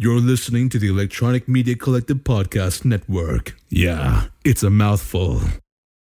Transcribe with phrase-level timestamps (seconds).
[0.00, 3.56] You're listening to the Electronic Media Collective Podcast Network.
[3.68, 5.40] Yeah, it's a mouthful.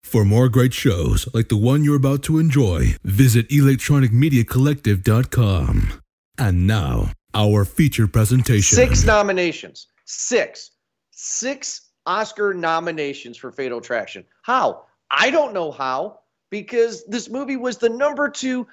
[0.04, 6.02] For more great shows like the one you're about to enjoy, visit electronicmediacollective.com.
[6.38, 8.76] And now, our feature presentation.
[8.76, 9.88] Six nominations.
[10.04, 10.72] Six.
[11.12, 14.26] Six Oscar nominations for Fatal Attraction.
[14.42, 14.88] How?
[15.10, 16.20] I don't know how,
[16.52, 18.68] because this movie was the number two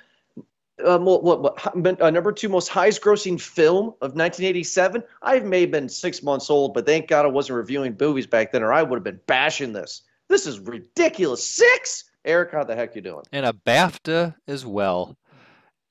[0.85, 5.03] um, what, what, what uh, number two most highest grossing film of 1987.
[5.23, 8.53] I may have been six months old, but thank God I wasn't reviewing movies back
[8.53, 10.03] then, or I would have been bashing this.
[10.29, 11.45] This is ridiculous.
[11.45, 12.05] Six.
[12.25, 13.25] Eric, how the heck you doing?
[13.33, 15.17] And a BAFTA as well,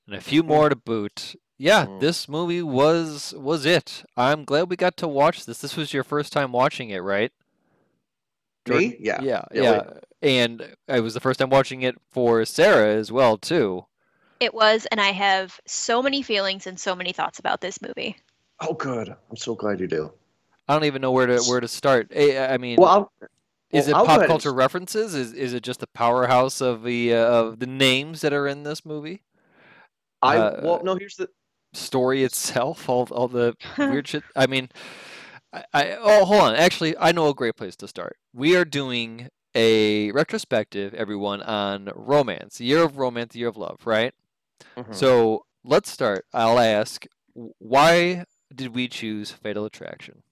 [0.06, 1.36] and a few more to boot.
[1.58, 2.00] Yeah, mm.
[2.00, 4.02] this movie was was it.
[4.16, 5.58] I'm glad we got to watch this.
[5.58, 7.30] This was your first time watching it, right?
[8.66, 8.90] Jordan?
[8.90, 8.96] Me?
[9.00, 9.20] Yeah.
[9.22, 9.62] Yeah, yeah.
[9.62, 9.82] yeah.
[10.22, 13.86] And it was the first time watching it for Sarah as well, too.
[14.42, 18.16] It was, and I have so many feelings and so many thoughts about this movie.
[18.58, 19.08] Oh, good.
[19.08, 20.12] I'm so glad you do.
[20.66, 22.08] I don't even know where to where to start.
[22.10, 23.28] Eh, I mean, well, I'll,
[23.70, 25.14] is well, it pop culture references?
[25.14, 28.64] Is is it just the powerhouse of the uh, of the names that are in
[28.64, 29.22] this movie?
[30.22, 30.96] I uh, well, no.
[30.96, 31.28] Here's the
[31.72, 32.88] story itself.
[32.88, 34.24] All all the weird shit.
[34.34, 34.70] I mean,
[35.52, 36.56] I, I oh hold on.
[36.56, 38.16] Actually, I know a great place to start.
[38.34, 44.12] We are doing a retrospective, everyone, on romance, year of romance, year of love, right?
[44.76, 44.92] Mm-hmm.
[44.92, 46.26] So let's start.
[46.32, 47.06] I'll ask,
[47.58, 48.24] why
[48.54, 50.22] did we choose Fatal Attraction?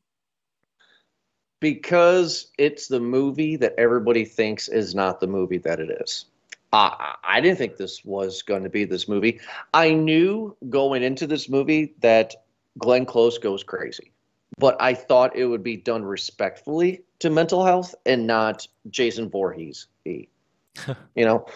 [1.61, 6.27] Because it's the movie that everybody thinks is not the movie that it is.
[6.73, 9.41] Uh, I didn't think this was going to be this movie.
[9.75, 12.35] I knew going into this movie that
[12.79, 14.13] Glenn Close goes crazy,
[14.59, 19.89] but I thought it would be done respectfully to mental health and not Jason Voorhees.
[20.05, 20.29] Be
[21.15, 21.47] you know,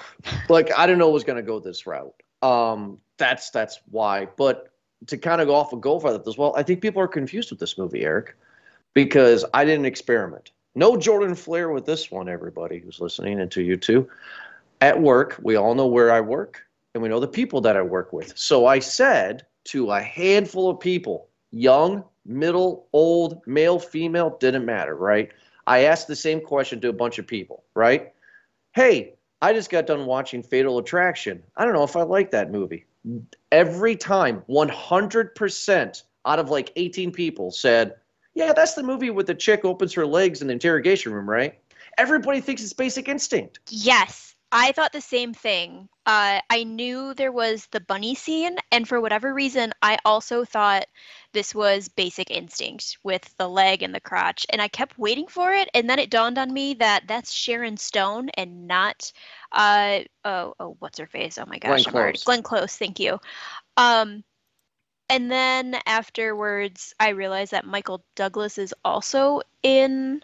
[0.48, 2.14] like I didn't know it was going to go this route.
[2.44, 4.26] Um, that's that's why.
[4.36, 4.68] But
[5.06, 7.50] to kind of go off go for that as well, I think people are confused
[7.50, 8.36] with this movie, Eric,
[8.92, 10.50] because I didn't experiment.
[10.74, 14.08] No Jordan Flair with this one, everybody who's listening, and to you too.
[14.80, 16.62] At work, we all know where I work,
[16.92, 18.36] and we know the people that I work with.
[18.36, 24.96] So I said to a handful of people, young, middle, old, male, female, didn't matter,
[24.96, 25.30] right?
[25.66, 28.12] I asked the same question to a bunch of people, right?
[28.72, 31.42] Hey, I just got done watching Fatal Attraction.
[31.54, 32.86] I don't know if I like that movie.
[33.52, 37.96] Every time, 100% out of like 18 people said,
[38.32, 41.58] Yeah, that's the movie with the chick opens her legs in the interrogation room, right?
[41.98, 43.58] Everybody thinks it's Basic Instinct.
[43.68, 44.34] Yes.
[44.50, 45.90] I thought the same thing.
[46.06, 50.86] Uh, I knew there was the bunny scene, and for whatever reason, I also thought
[51.34, 55.52] this was Basic Instinct with the leg and the crotch, and I kept waiting for
[55.52, 59.12] it, and then it dawned on me that that's Sharon Stone and not,
[59.52, 61.36] uh, oh, oh what's her face?
[61.36, 62.24] Oh my gosh, Glenn Close.
[62.24, 62.76] Glenn Close.
[62.76, 63.20] Thank you.
[63.76, 64.24] Um,
[65.10, 70.22] and then afterwards, I realized that Michael Douglas is also in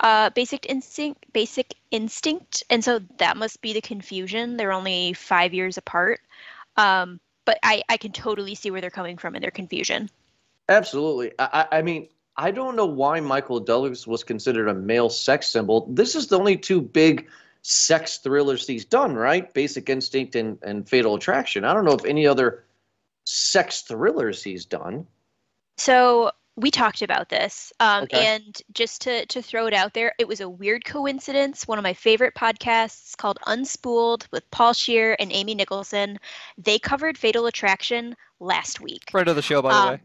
[0.00, 5.54] uh, basic instinct basic instinct and so that must be the confusion they're only five
[5.54, 6.20] years apart
[6.76, 10.10] um, but I, I can totally see where they're coming from in their confusion
[10.68, 11.32] absolutely.
[11.38, 15.86] I, I mean i don't know why michael douglas was considered a male sex symbol.
[15.90, 17.28] This is the only two big
[17.62, 19.52] sex thrillers he's done right?
[19.52, 21.64] Basic instinct and, and fatal attraction.
[21.64, 22.64] I don't know if any other
[23.24, 25.06] sex thrillers he's done.
[25.76, 28.36] So we talked about this um, okay.
[28.36, 31.66] and just to, to throw it out there it was a weird coincidence.
[31.66, 36.18] One of my favorite podcasts called unspooled with paul Scheer and amy nicholson.
[36.58, 39.10] They covered fatal attraction last week.
[39.10, 40.00] Friend of the show by um, the way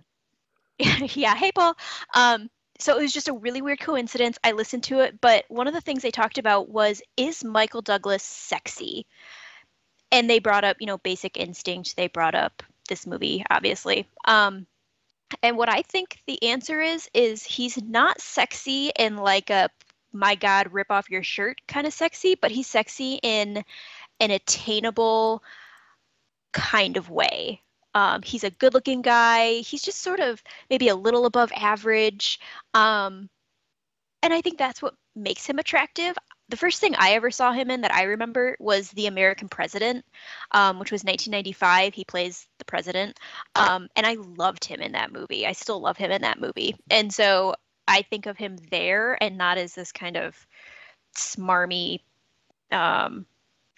[1.15, 1.75] yeah hey paul.
[2.13, 2.49] Um,
[2.79, 4.39] so it was just a really weird coincidence.
[4.43, 7.81] I listened to it but one of the things they talked about was is michael
[7.81, 9.05] douglas sexy?
[10.11, 11.95] And they brought up you know basic instinct.
[11.95, 14.07] They brought up this movie obviously.
[14.25, 14.67] Um,
[15.43, 19.69] and what I think the answer is is he's not sexy in like a
[20.13, 23.63] my god rip off your shirt kind of sexy, but he's sexy in
[24.19, 25.43] an attainable
[26.53, 27.61] kind of way.
[27.93, 29.55] Um, he's a good looking guy.
[29.55, 32.39] He's just sort of maybe a little above average.
[32.73, 33.29] Um,
[34.23, 36.15] and I think that's what makes him attractive
[36.51, 40.05] the first thing I ever saw him in that I remember was The American President,
[40.51, 41.93] um, which was 1995.
[41.93, 43.17] He plays the president,
[43.55, 45.47] um, and I loved him in that movie.
[45.47, 47.55] I still love him in that movie, and so
[47.87, 50.35] I think of him there and not as this kind of
[51.15, 52.01] smarmy
[52.71, 53.25] um,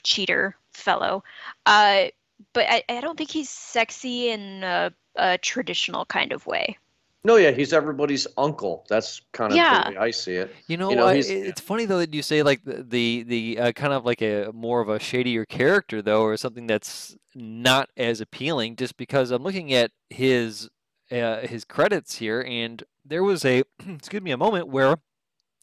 [0.03, 1.23] cheater fellow.
[1.67, 2.05] Uh,
[2.53, 6.77] but I, I, don't think he's sexy in a, a traditional kind of way.
[7.25, 8.85] No, yeah, he's everybody's uncle.
[8.89, 9.85] That's kind of yeah.
[9.85, 10.53] the way I see it.
[10.67, 13.71] You know, you know it's funny though that you say like the the, the uh,
[13.71, 18.19] kind of like a more of a shadier character though, or something that's not as
[18.19, 18.75] appealing.
[18.75, 20.69] Just because I'm looking at his
[21.11, 24.97] uh, his credits here, and there was a excuse me a moment where,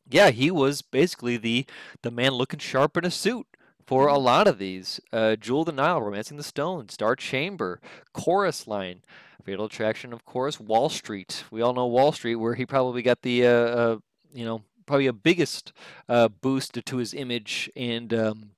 [0.09, 1.67] yeah, he was basically the
[2.03, 3.47] the man looking sharp in a suit
[3.91, 5.01] for a lot of these.
[5.13, 7.81] Uh, Jewel of the Nile, Romancing the Stone, Star Chamber,
[8.13, 9.03] Chorus Line,
[9.45, 11.43] Fatal Attraction, of course, Wall Street.
[11.51, 13.99] We all know Wall Street, where he probably got the uh, uh,
[14.33, 15.73] you know probably a biggest
[16.09, 18.51] uh, boost to his image and um,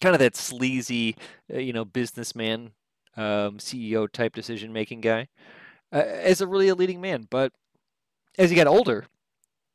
[0.00, 1.16] kind of that sleazy,
[1.52, 2.70] uh, you know, businessman,
[3.16, 5.26] um, CEO type decision making guy,
[5.92, 7.26] uh, as a really a leading man.
[7.28, 7.52] But
[8.38, 9.06] as he got older,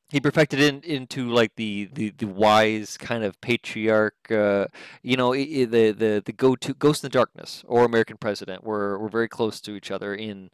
[0.09, 4.67] he perfected it into like the, the, the wise kind of patriarch, uh,
[5.01, 8.97] you know, the the the go to Ghost and the Darkness or American President were
[8.99, 10.51] were very close to each other in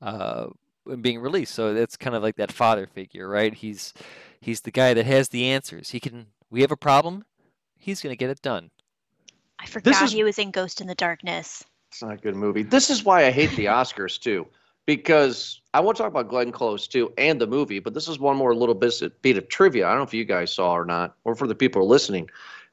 [0.00, 0.46] uh,
[1.00, 1.54] being released.
[1.54, 3.52] So that's kind of like that father figure, right?
[3.52, 3.92] He's
[4.40, 5.90] he's the guy that has the answers.
[5.90, 6.26] He can.
[6.50, 7.24] We have a problem.
[7.76, 8.70] He's going to get it done.
[9.58, 11.64] I forgot is, he was in Ghost and the Darkness.
[11.90, 12.62] It's not a good movie.
[12.62, 14.46] This is why I hate the Oscars too,
[14.86, 18.18] because I want to talk about Glenn Close too and the movie, but this is
[18.18, 19.86] one more little bit, of trivia.
[19.86, 22.28] I don't know if you guys saw or not, or for the people listening.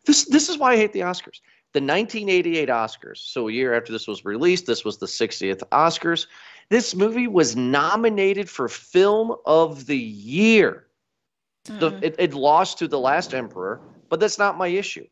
[0.05, 1.41] This this is why I hate the Oscars.
[1.73, 3.17] The 1988 Oscars.
[3.17, 6.27] So a year after this was released, this was the 60th Oscars.
[6.69, 10.87] This movie was nominated for Film of the Year.
[11.65, 11.79] Mm-hmm.
[11.79, 15.05] The, it, it lost to The Last Emperor, but that's not my issue.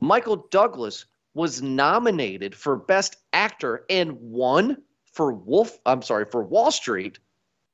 [0.00, 4.78] Michael Douglas was nominated for Best Actor and won
[5.18, 5.80] for Wolf.
[5.84, 7.18] I'm sorry for Wall Street,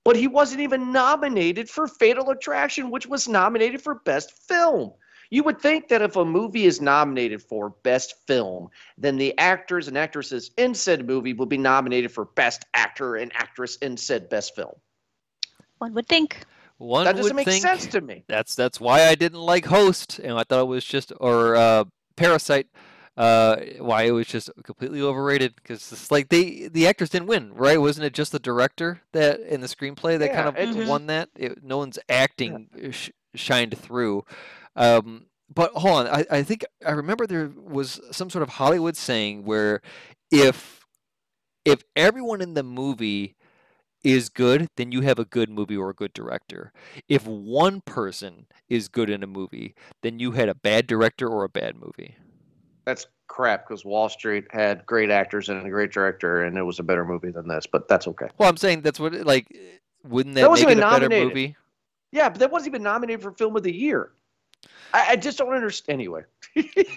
[0.02, 4.94] but he wasn't even nominated for Fatal Attraction, which was nominated for Best Film.
[5.28, 9.88] You would think that if a movie is nominated for Best Film, then the actors
[9.88, 14.30] and actresses in said movie will be nominated for Best Actor and Actress in said
[14.30, 14.72] Best Film.
[15.78, 16.46] One would think.
[16.78, 18.24] One that doesn't make think, sense to me.
[18.26, 21.84] That's that's why I didn't like Host, and I thought it was just or uh,
[22.16, 22.68] Parasite.
[23.16, 27.54] Uh, why it was just completely overrated because it's like they the actors didn't win,
[27.54, 27.80] right?
[27.80, 31.28] Wasn't it just the director that in the screenplay that yeah, kind of won that?
[31.36, 32.90] It, no one's acting yeah.
[32.90, 34.24] sh- shined through.
[34.74, 38.96] Um, but hold on, I, I think I remember there was some sort of Hollywood
[38.96, 39.80] saying where
[40.32, 40.84] if
[41.64, 43.36] if everyone in the movie
[44.02, 46.72] is good, then you have a good movie or a good director.
[47.08, 51.42] If one person is good in a movie, then you had a bad director or
[51.42, 52.16] a bad movie.
[52.84, 56.78] That's crap because Wall Street had great actors and a great director, and it was
[56.78, 57.66] a better movie than this.
[57.66, 58.28] But that's okay.
[58.38, 59.46] Well, I'm saying that's what like
[60.04, 61.10] wouldn't that, that make it a nominated.
[61.10, 61.56] better movie?
[62.12, 64.10] Yeah, but that wasn't even nominated for Film of the Year.
[64.92, 65.94] I, I just don't understand.
[65.94, 66.22] Anyway,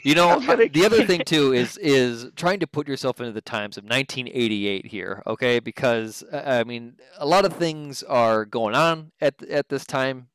[0.03, 0.39] you know,
[0.71, 4.85] the other thing too is is trying to put yourself into the times of 1988
[4.85, 5.59] here, okay?
[5.59, 10.27] Because uh, I mean, a lot of things are going on at at this time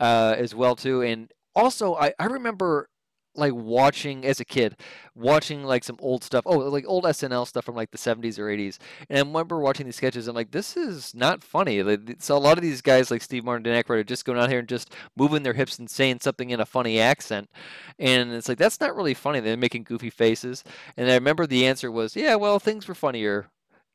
[0.00, 2.88] uh, as well too, and also I I remember
[3.36, 4.76] like watching as a kid,
[5.14, 6.44] watching like some old stuff.
[6.46, 8.78] Oh, like old SNL stuff from like the 70s or 80s.
[9.08, 10.28] And I remember watching these sketches.
[10.28, 11.82] I'm like, this is not funny.
[11.82, 14.38] Like, so a lot of these guys like Steve Martin and Aykroyd are just going
[14.38, 17.50] out here and just moving their hips and saying something in a funny accent.
[17.98, 19.40] And it's like that's not really funny.
[19.40, 20.64] They're making goofy faces.
[20.96, 23.50] And I remember the answer was, yeah, well, things were funnier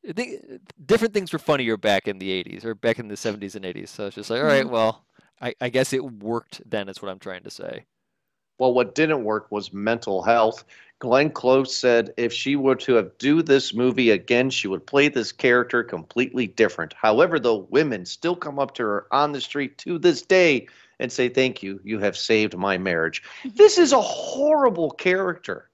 [0.08, 0.40] I
[0.84, 3.88] different things were funnier back in the 80s or back in the 70s and 80s.
[3.88, 4.72] So it's just like, all right, mm-hmm.
[4.72, 5.04] well,
[5.40, 7.86] I, I guess it worked then, is what I'm trying to say.
[8.60, 10.64] Well, what didn't work was mental health.
[10.98, 15.08] Glenn Close said if she were to have do this movie again, she would play
[15.08, 16.92] this character completely different.
[16.92, 20.68] However, the women still come up to her on the street to this day
[20.98, 23.56] and say, "Thank you, you have saved my marriage." Mm-hmm.
[23.56, 25.70] this is a horrible character.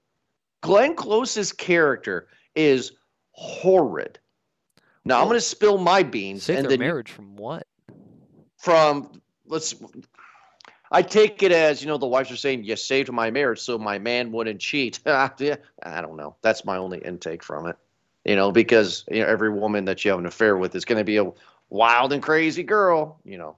[0.61, 2.93] Glenn Close's character is
[3.31, 4.17] horrid.
[5.03, 6.43] Now I'm going to spill my beans.
[6.43, 7.67] Save and their marriage from what?
[8.55, 9.75] From let's
[10.91, 13.77] I take it as you know the wives are saying you saved my marriage so
[13.77, 14.99] my man wouldn't cheat.
[15.05, 15.29] I
[15.83, 16.35] don't know.
[16.41, 17.75] That's my only intake from it.
[18.25, 20.97] You know, because you know every woman that you have an affair with is going
[20.97, 21.31] to be a
[21.69, 23.19] wild and crazy girl.
[23.23, 23.57] You know.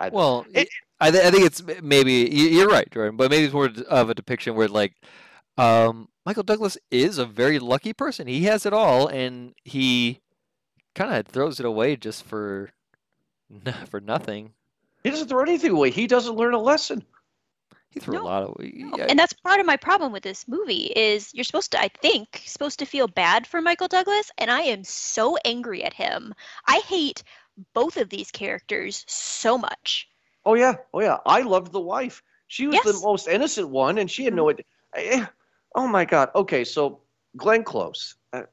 [0.00, 0.68] I, well, it,
[1.00, 4.14] I, th- I think it's maybe you're right, Jordan, but maybe it's more of a
[4.14, 4.94] depiction where like
[5.56, 8.26] um, Michael Douglas is a very lucky person.
[8.26, 10.20] He has it all, and he
[10.94, 12.70] kind of throws it away just for
[13.88, 14.54] for nothing.
[15.04, 15.90] He doesn't throw anything away.
[15.90, 17.04] He doesn't learn a lesson.
[17.90, 18.22] He threw no.
[18.22, 18.56] a lot of.
[18.60, 19.06] Yeah.
[19.08, 22.42] And that's part of my problem with this movie is you're supposed to, I think,
[22.46, 26.32] supposed to feel bad for Michael Douglas, and I am so angry at him.
[26.66, 27.22] I hate
[27.74, 30.08] both of these characters so much.
[30.46, 31.18] Oh yeah, oh yeah.
[31.26, 32.22] I loved the wife.
[32.46, 32.84] She was yes.
[32.84, 34.60] the most innocent one, and she had no mm-hmm.
[34.98, 35.16] idea.
[35.18, 35.26] Eh, eh,
[35.74, 36.30] oh my god.
[36.34, 37.00] Okay, so
[37.36, 38.14] Glenn Close.
[38.32, 38.44] I,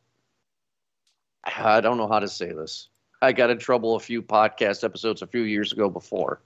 [1.46, 2.90] I don't know how to say this.
[3.22, 6.42] I got in trouble a few podcast episodes a few years ago before.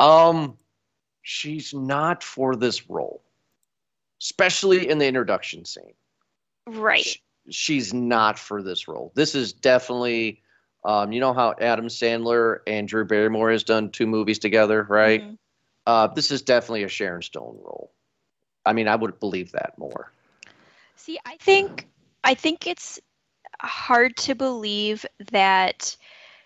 [0.00, 0.56] Um,
[1.22, 3.22] she's not for this role,
[4.20, 5.94] especially in the introduction scene.
[6.66, 7.04] Right.
[7.04, 9.12] She, she's not for this role.
[9.14, 10.42] This is definitely
[10.84, 15.20] Um, you know how Adam Sandler and Drew Barrymore has done two movies together, right?
[15.22, 15.38] Mhm.
[15.84, 17.90] Uh, this is definitely a Sharon Stone role.
[18.64, 20.12] I mean, I would believe that more.
[20.94, 21.88] See, I think
[22.22, 23.00] I think it's
[23.60, 25.96] hard to believe that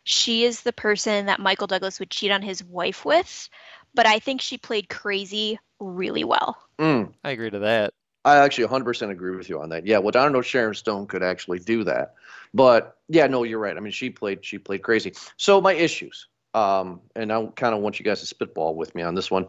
[0.05, 3.49] she is the person that Michael Douglas would cheat on his wife with,
[3.95, 6.57] but I think she played crazy really well.
[6.79, 7.93] Mm, I agree to that.
[8.25, 9.87] I actually 100% agree with you on that.
[9.87, 12.15] Yeah, well, I don't know if Sharon Stone could actually do that,
[12.53, 13.77] but yeah, no, you're right.
[13.77, 15.15] I mean, she played she played crazy.
[15.37, 19.03] So my issues, um, and I kind of want you guys to spitball with me
[19.03, 19.49] on this one.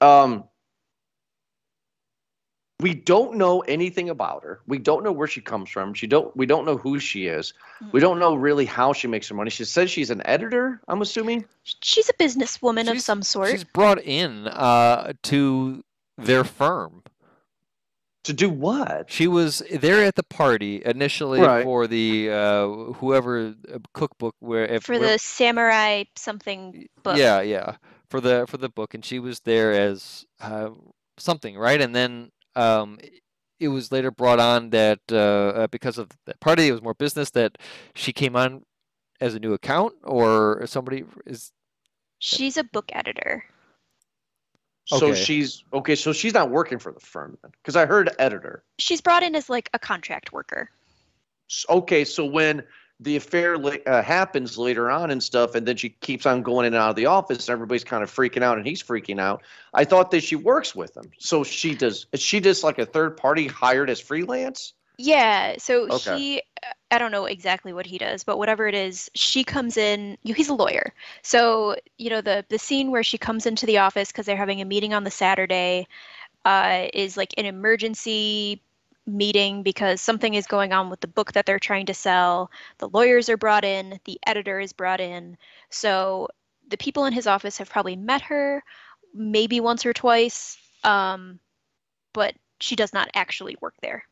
[0.00, 0.44] Um,
[2.80, 4.60] we don't know anything about her.
[4.66, 5.94] We don't know where she comes from.
[5.94, 6.34] She don't.
[6.36, 7.52] We don't know who she is.
[7.92, 9.50] We don't know really how she makes her money.
[9.50, 10.80] She says she's an editor.
[10.88, 11.44] I'm assuming.
[11.64, 13.50] She's a businesswoman of some sort.
[13.50, 15.84] She's brought in uh, to
[16.18, 17.02] their firm.
[18.24, 19.10] To do what?
[19.10, 21.64] She was there at the party initially Right.
[21.64, 27.16] for the uh, whoever uh, cookbook where if for where- the samurai something book.
[27.16, 27.76] Yeah, yeah,
[28.10, 30.68] for the for the book, and she was there as uh,
[31.16, 31.80] something, right?
[31.80, 32.98] And then um,
[33.58, 36.94] it was later brought on that uh, uh, because of that party, it was more
[36.94, 37.58] business that
[37.94, 38.62] she came on
[39.20, 41.52] as a new account, or somebody is
[42.18, 43.44] She's a book editor.
[44.86, 45.14] So Okay.
[45.14, 45.94] she's okay.
[45.94, 48.62] So she's not working for the firm then, because I heard editor.
[48.78, 50.68] She's brought in as like a contract worker.
[51.68, 52.62] Okay, so when
[53.00, 56.66] the affair la- uh, happens later on and stuff, and then she keeps on going
[56.66, 59.20] in and out of the office, and everybody's kind of freaking out, and he's freaking
[59.20, 59.42] out.
[59.74, 62.06] I thought that she works with him, so she does.
[62.12, 64.74] Is she just like a third party hired as freelance?
[64.98, 66.12] Yeah, so Okay.
[66.12, 66.42] he
[66.90, 70.34] I don't know exactly what he does, but whatever it is, she comes in, you
[70.34, 70.92] he's a lawyer.
[71.22, 74.60] So, you know, the the scene where she comes into the office because they're having
[74.60, 75.86] a meeting on the Saturday
[76.44, 78.62] uh, is like an emergency
[79.06, 82.50] meeting because something is going on with the book that they're trying to sell.
[82.78, 85.36] The lawyers are brought in, the editor is brought in.
[85.70, 86.28] So
[86.68, 88.62] the people in his office have probably met her
[89.14, 91.40] maybe once or twice, um,
[92.12, 94.04] but she does not actually work there.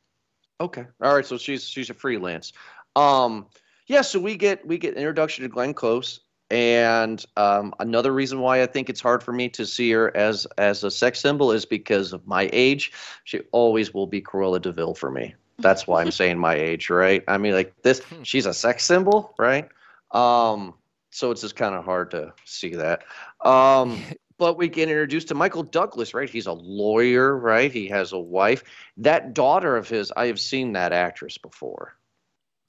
[0.61, 1.25] Okay, all right.
[1.25, 2.52] So she's she's a freelance.
[2.97, 3.47] Um,
[3.87, 4.00] yeah.
[4.02, 8.67] So we get we get introduction to Glenn Close, and um, another reason why I
[8.67, 12.12] think it's hard for me to see her as as a sex symbol is because
[12.12, 12.93] of my age.
[13.25, 15.35] She always will be Cruella de Vil for me.
[15.59, 17.23] That's why I'm saying my age, right?
[17.26, 18.23] I mean, like this, Hmm.
[18.23, 19.69] she's a sex symbol, right?
[20.12, 20.75] Um,
[21.11, 23.02] so it's just kind of hard to see that.
[23.45, 24.00] Um,
[24.38, 26.31] but we get introduced to Michael Douglas, right?
[26.31, 27.73] He's a lawyer, right?
[27.73, 28.62] He has a wife.
[28.99, 31.97] That daughter of his, I have seen that actress before.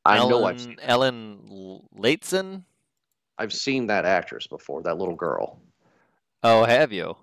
[0.05, 2.63] I know I've Ellen, Ellen Latzen.
[3.39, 4.83] I've seen that actress before.
[4.83, 5.59] That little girl.
[6.43, 7.15] Oh, have you?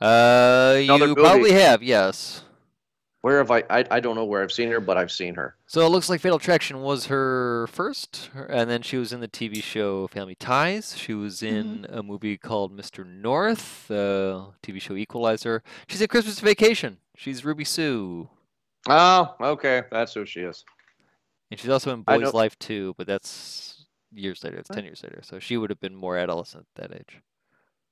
[0.00, 1.20] Uh, Another you movie.
[1.22, 2.42] probably have, yes.
[3.20, 3.84] Where have I, I?
[3.90, 5.56] I don't know where I've seen her, but I've seen her.
[5.66, 9.26] So it looks like Fatal Attraction was her first, and then she was in the
[9.26, 10.96] TV show Family Ties.
[10.96, 13.04] She was in a movie called Mr.
[13.04, 15.64] North, uh, TV show Equalizer.
[15.88, 16.98] She's in Christmas Vacation.
[17.16, 18.28] She's Ruby Sue,
[18.88, 20.64] Oh, okay, that's who she is.
[21.50, 23.77] and she's also in Boy's Life too, but that's
[24.12, 24.58] years later.
[24.58, 27.20] It's ten years later, so she would have been more adolescent at that age.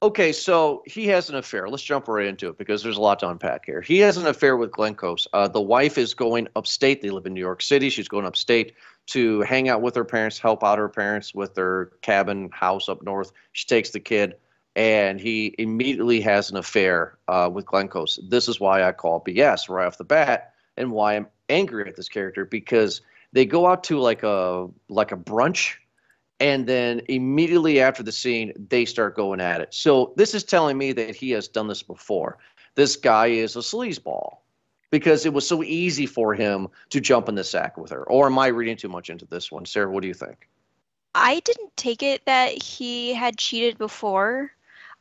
[0.03, 1.69] Okay, so he has an affair.
[1.69, 3.81] Let's jump right into it because there's a lot to unpack here.
[3.81, 5.27] He has an affair with Glenn Close.
[5.33, 7.01] Uh, the wife is going upstate.
[7.01, 7.89] They live in New York City.
[7.89, 8.75] She's going upstate
[9.07, 13.03] to hang out with her parents, help out her parents with their cabin house up
[13.03, 13.33] north.
[13.53, 14.35] She takes the kid,
[14.75, 18.21] and he immediately has an affair uh, with Glenn Close.
[18.29, 21.97] This is why I call BS right off the bat, and why I'm angry at
[21.97, 23.01] this character because
[23.33, 25.77] they go out to like a like a brunch
[26.41, 29.73] and then immediately after the scene they start going at it.
[29.73, 32.39] So this is telling me that he has done this before.
[32.75, 34.39] This guy is a sleazeball
[34.91, 38.05] because it was so easy for him to jump in the sack with her.
[38.05, 39.65] Or am i reading too much into this one?
[39.65, 40.49] Sarah what do you think?
[41.15, 44.53] I didn't take it that he had cheated before,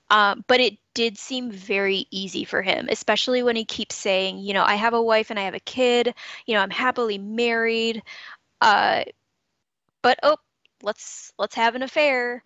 [0.10, 4.54] um, but it did seem very easy for him, especially when he keeps saying, you
[4.54, 6.14] know, I have a wife and I have a kid,
[6.46, 8.02] you know, I'm happily married,
[8.62, 9.04] uh,
[10.02, 10.38] but oh,
[10.84, 12.44] let's let's have an affair.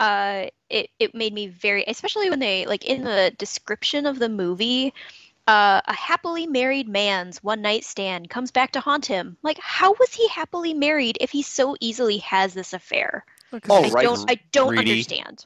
[0.00, 4.28] Uh, it it made me very, especially when they like in the description of the
[4.28, 4.92] movie.
[5.48, 9.36] Uh, a happily married man's one night stand comes back to haunt him.
[9.42, 13.24] Like, how was he happily married if he so easily has this affair?
[13.68, 14.04] Oh, I right.
[14.04, 14.90] don't I don't Greedy.
[14.92, 15.44] understand.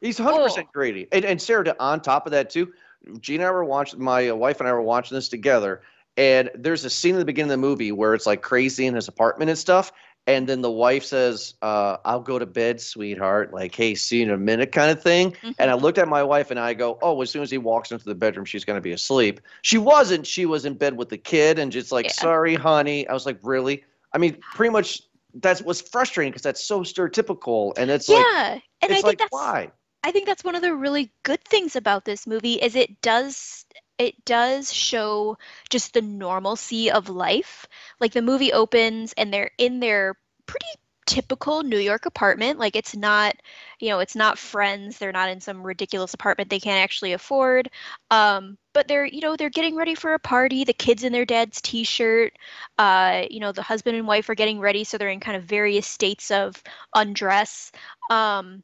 [0.00, 0.70] he's 100% Oh.
[0.72, 2.72] greedy and, and sarah to- on top of that too
[3.20, 5.82] gina and i were watching my wife and i were watching this together
[6.16, 8.94] and there's a scene in the beginning of the movie where it's like crazy in
[8.94, 9.92] his apartment and stuff
[10.28, 14.24] and then the wife says uh, i'll go to bed sweetheart like hey see you
[14.24, 16.98] in a minute kind of thing and i looked at my wife and i go
[17.02, 19.40] oh as soon as he walks into the bedroom she's going to be asleep.
[19.62, 20.26] She wasn't.
[20.26, 22.12] She was in bed with the kid and just like Yeah.
[22.12, 23.08] sorry honey.
[23.08, 23.84] I was like really?
[24.12, 25.02] I mean pretty much
[25.34, 29.18] that's what's frustrating because that's so stereotypical, and it's like yeah, and I think like
[29.18, 29.70] that's why?
[30.02, 33.66] I think that's one of the really good things about this movie is it does
[33.98, 35.38] it does show
[35.70, 37.66] just the normalcy of life.
[38.00, 40.66] Like the movie opens and they're in their pretty
[41.08, 42.58] typical New York apartment.
[42.58, 43.34] Like it's not,
[43.80, 44.98] you know, it's not friends.
[44.98, 47.70] They're not in some ridiculous apartment they can't actually afford.
[48.10, 50.64] Um, but they're, you know, they're getting ready for a party.
[50.64, 52.34] The kids in their dad's t-shirt.
[52.76, 55.44] Uh, you know, the husband and wife are getting ready, so they're in kind of
[55.44, 56.62] various states of
[56.94, 57.72] undress.
[58.10, 58.62] Um,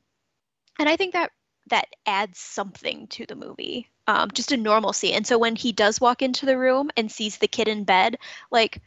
[0.78, 1.30] and I think that
[1.70, 5.12] that adds something to the movie, um, just a normalcy.
[5.12, 8.18] And so when he does walk into the room and sees the kid in bed,
[8.50, 8.80] like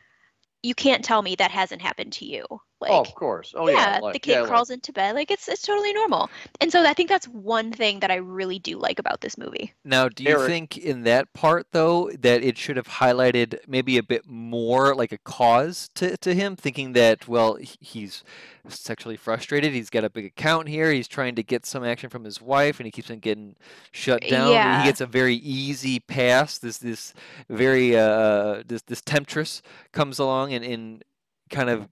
[0.64, 2.46] you can't tell me that hasn't happened to you.
[2.80, 3.54] Like, oh, of course.
[3.56, 4.00] Oh, yeah, yeah.
[4.00, 6.30] like- the kid yeah, like- crawls into bed, like it's it's totally normal.
[6.62, 9.74] And so I think that's one thing that I really do like about this movie.
[9.84, 10.48] Now, do you Eric.
[10.48, 15.12] think in that part though that it should have highlighted maybe a bit more like
[15.12, 18.24] a cause to, to him, thinking that well he's
[18.68, 22.26] sexually frustrated, he's got a big account here, he's trying to get some action from
[22.26, 23.56] his wife, and he keeps on getting
[23.92, 24.52] shut down.
[24.52, 24.82] Yeah.
[24.82, 26.60] He gets a very easy pass.
[26.60, 27.14] This this
[27.50, 29.62] very uh this this temptress
[29.94, 31.04] comes along and, and
[31.50, 31.88] kind of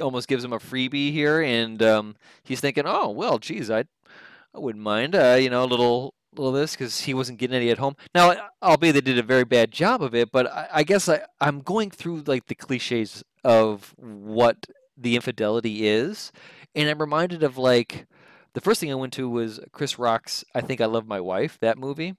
[0.00, 3.84] almost gives him a freebie here, and um, he's thinking, oh well, geez, I
[4.54, 7.70] I wouldn't mind, uh, you know, a little little this because he wasn't getting any
[7.70, 7.96] at home.
[8.14, 11.22] Now, albeit they did a very bad job of it, but I, I guess I,
[11.40, 16.32] I'm going through like the cliches of what the infidelity is,
[16.74, 18.06] and I'm reminded of like
[18.54, 21.58] the first thing I went to was Chris Rock's "I Think I Love My Wife"
[21.60, 22.14] that movie,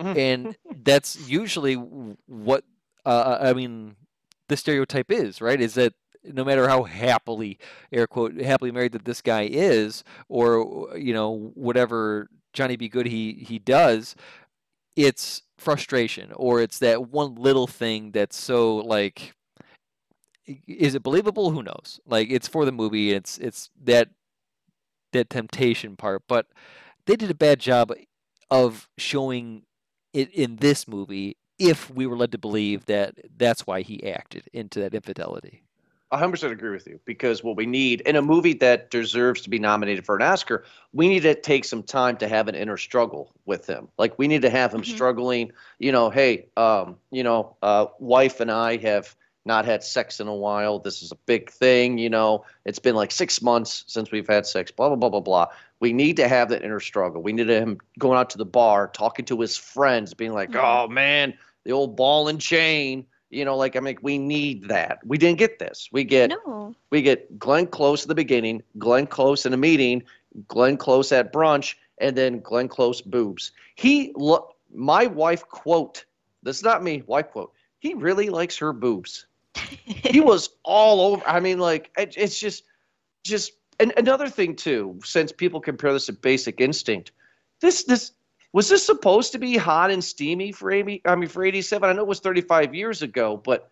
[0.00, 0.16] Mhm.
[0.16, 2.64] and that's usually what
[3.04, 3.96] uh, I mean.
[4.48, 7.58] The stereotype is right is that no matter how happily
[7.92, 13.06] air quote happily married that this guy is, or you know whatever Johnny Be Good
[13.06, 14.14] he he does,
[14.96, 19.34] it's frustration or it's that one little thing that's so like
[20.46, 21.50] is it believable?
[21.50, 22.00] Who knows?
[22.06, 23.12] Like it's for the movie.
[23.12, 24.10] It's it's that
[25.12, 26.22] that temptation part.
[26.28, 26.46] But
[27.06, 27.92] they did a bad job
[28.50, 29.62] of showing
[30.12, 34.48] it in this movie if we were led to believe that that's why he acted
[34.52, 35.62] into that infidelity
[36.14, 39.58] 100% agree with you because what we need in a movie that deserves to be
[39.58, 43.32] nominated for an Oscar, we need to take some time to have an inner struggle
[43.44, 43.88] with him.
[43.98, 44.86] Like we need to have him Mhm.
[44.86, 49.14] struggling, you know, hey, um, you know, uh, wife and I have
[49.46, 50.78] not had sex in a while.
[50.78, 52.44] This is a big thing, you know.
[52.64, 55.46] It's been like 6 months since we've had sex, blah blah blah blah blah.
[55.80, 57.22] We need to have that inner struggle.
[57.22, 60.60] We need him going out to the bar, talking to his friends, being like, Mhm.
[60.62, 64.98] "Oh man, the old ball and chain." You know, like I mean, we need that.
[65.04, 65.88] We didn't get this.
[65.92, 66.74] We get No.
[66.90, 70.02] we get Glenn Close at the beginning, Glenn Close in a meeting,
[70.48, 73.52] Glenn Close at brunch, and then Glenn Close boobs.
[73.74, 74.54] He look.
[74.72, 76.04] My wife quote.
[76.42, 77.02] This is not me.
[77.06, 77.52] Wife quote.
[77.78, 79.26] He really likes her boobs.
[79.84, 81.22] He was all over.
[81.26, 82.64] I mean, like it, it's just,
[83.24, 83.52] just.
[83.80, 87.10] And another thing too, since people compare this to Basic Instinct,
[87.60, 88.12] this this
[88.54, 91.02] was this supposed to be hot and steamy for Amy?
[91.04, 91.88] I mean, for '87.
[91.88, 93.70] I know it was 35 years ago, but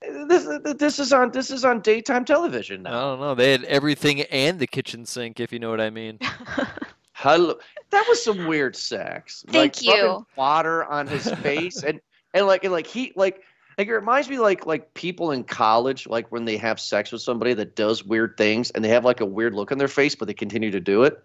[0.00, 2.90] this this is on this is on daytime television now.
[2.90, 5.90] i don't know they had everything and the kitchen sink if you know what i
[5.90, 6.18] mean
[7.22, 7.58] Hello,
[7.90, 9.44] that was some weird sex.
[9.46, 10.26] Thank like, you.
[10.36, 12.00] Water on his face and
[12.32, 13.42] and like and like he like
[13.76, 17.20] like it reminds me like like people in college like when they have sex with
[17.20, 20.14] somebody that does weird things and they have like a weird look on their face
[20.14, 21.22] but they continue to do it.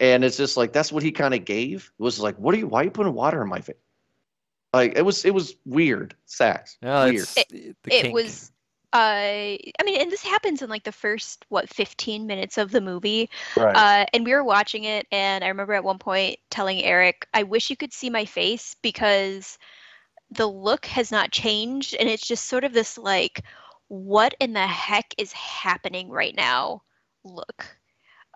[0.00, 1.90] And it's just like that's what he kind of gave.
[1.98, 2.66] It was like, what are you?
[2.66, 3.76] Why are you putting water in my face?
[4.74, 6.76] Like it was it was weird sex.
[6.82, 7.28] Yeah, weird.
[7.36, 8.52] It- it was
[8.92, 12.80] uh i mean and this happens in like the first what 15 minutes of the
[12.80, 13.74] movie Right.
[13.76, 17.42] uh and we were watching it and i remember at one point telling eric i
[17.42, 19.58] wish you could see my face because
[20.30, 23.42] the look has not changed and it's just sort of this like
[23.88, 26.80] what in the heck is happening right now
[27.24, 27.76] look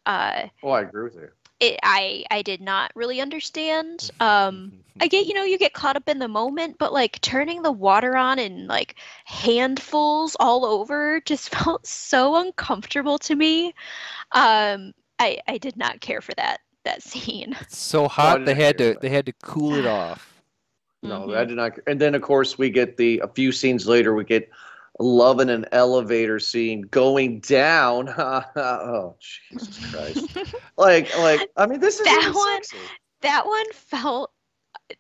[0.07, 1.29] uh oh, I agree with you.
[1.61, 5.97] It i i did not really understand um I get, you know, you get caught
[5.97, 11.23] up in the moment, but like turning the water on and like handfuls all over
[11.25, 13.69] just felt so uncomfortable to me.
[14.33, 17.57] Um, I I did not care for that that scene.
[17.61, 20.43] It's so hot they had to they had to cool it off.
[21.03, 21.37] No, Mhm.
[21.37, 21.79] I did not.
[21.87, 24.51] And then, of course, we get the a few scenes later, we get
[25.01, 28.09] love in an elevator scene going down.
[28.19, 30.37] oh, Jesus Christ!
[30.77, 32.79] like, like, I mean, this is That one- sexy.
[33.23, 34.31] That one felt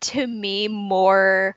[0.00, 1.56] to me more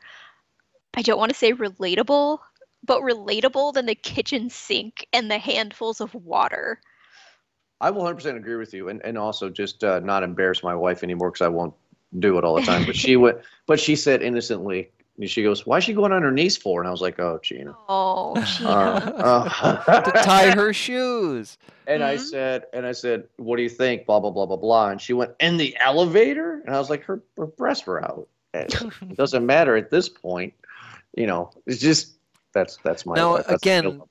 [0.95, 2.39] I don't want to say relatable,
[2.85, 6.79] but relatable than the kitchen sink and the handfuls of water.
[7.81, 11.03] I will 100% agree with you, and and also just uh, not embarrass my wife
[11.03, 11.73] anymore because I won't
[12.19, 12.85] do it all the time.
[12.85, 16.23] But she went, but she said innocently, And she goes, "Why is she going on
[16.23, 18.69] her knees for?" And I was like, "Oh, Gina." Oh, Gina.
[18.69, 21.57] Uh, uh, to tie her shoes.
[21.85, 22.19] And I Mhm.
[22.19, 24.05] said, and I said, what do you think?
[24.05, 24.89] Blah blah blah blah blah.
[24.89, 28.27] And she went in the elevator, and I was like, her, her breasts were out.
[28.55, 28.73] It
[29.15, 30.53] doesn't matter at this point,
[31.15, 31.51] you know.
[31.67, 32.13] It's just
[32.53, 33.37] that's that's my Now.
[33.37, 34.01] That's again,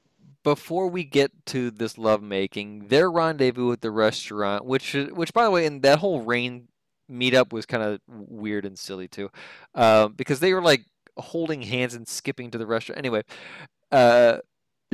[0.45, 5.45] Before we get to this lovemaking, their rendezvous at the restaurant, which is- which by
[5.45, 6.67] the way, and that whole rain
[7.11, 9.31] meetup was kind of weird and silly too,
[9.75, 10.85] uh, because they were like
[11.17, 12.99] holding hands and skipping to the restaurant.
[12.99, 13.23] Anyway,
[13.91, 14.39] uh,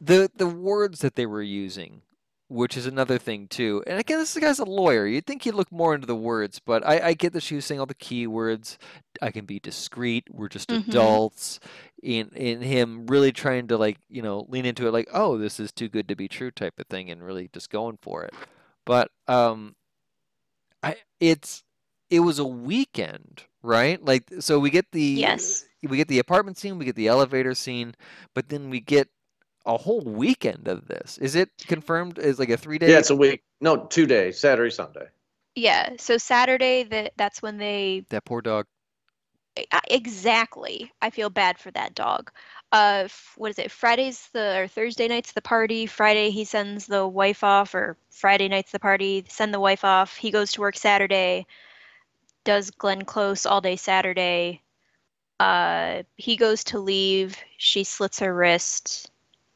[0.00, 2.02] the the words that they were using,
[2.48, 3.82] which is another thing too.
[3.86, 5.06] And again, this guy's a lawyer.
[5.06, 7.64] You'd think he'd look more into the words, but I, I get that she was
[7.64, 8.78] saying all the key words.
[9.20, 10.24] I can be discreet.
[10.30, 10.88] We're just Mhm.
[10.88, 11.60] adults.
[12.02, 15.60] In in him really trying to like you know lean into it like oh this
[15.60, 18.34] is too good to be true type of thing and really just going for it.
[18.84, 19.76] But um,
[20.82, 21.62] I it's
[22.12, 24.04] it was a weekend, right?
[24.04, 25.64] Like so we get the Yes.
[25.82, 27.94] we get the apartment scene, we get the elevator scene,
[28.34, 29.08] but then we get
[29.64, 31.16] a whole weekend of this.
[31.18, 32.90] Is it confirmed as like a three day?
[32.90, 33.42] yeah, it's a week.
[33.62, 34.38] No, two days.
[34.38, 35.06] Saturday, Sunday.
[35.54, 35.90] Yeah.
[35.98, 38.66] So Saturday, that that's when they that poor dog.
[39.90, 40.90] Exactly.
[41.02, 42.30] I feel bad for that dog.
[42.72, 43.70] Uh, what is it?
[43.70, 45.86] Friday's the or Thursday night's the party.
[45.86, 49.24] Friday he sends the wife off, or Friday night's the party.
[49.28, 50.16] Send the wife off.
[50.16, 51.46] He goes to work Saturday.
[52.44, 54.62] Does Glenn Close all day Saturday.
[55.40, 57.36] Uh, he goes to leave.
[57.56, 59.10] She slits her wrist,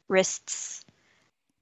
[0.08, 0.84] wrists.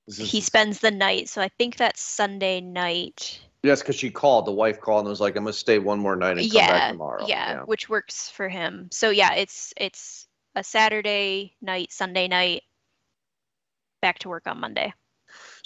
[0.07, 1.29] He spends the night.
[1.29, 3.41] So I think that's Sunday night.
[3.63, 4.47] Yes, because she called.
[4.47, 6.69] The wife called and was like, "I'm gonna stay one more night and come back
[6.69, 8.89] yeah, tomorrow." yeah, which works for him.
[8.93, 12.63] So yeah, it's it's a Saturday night, Sunday night,
[14.03, 14.93] back to work on Monday.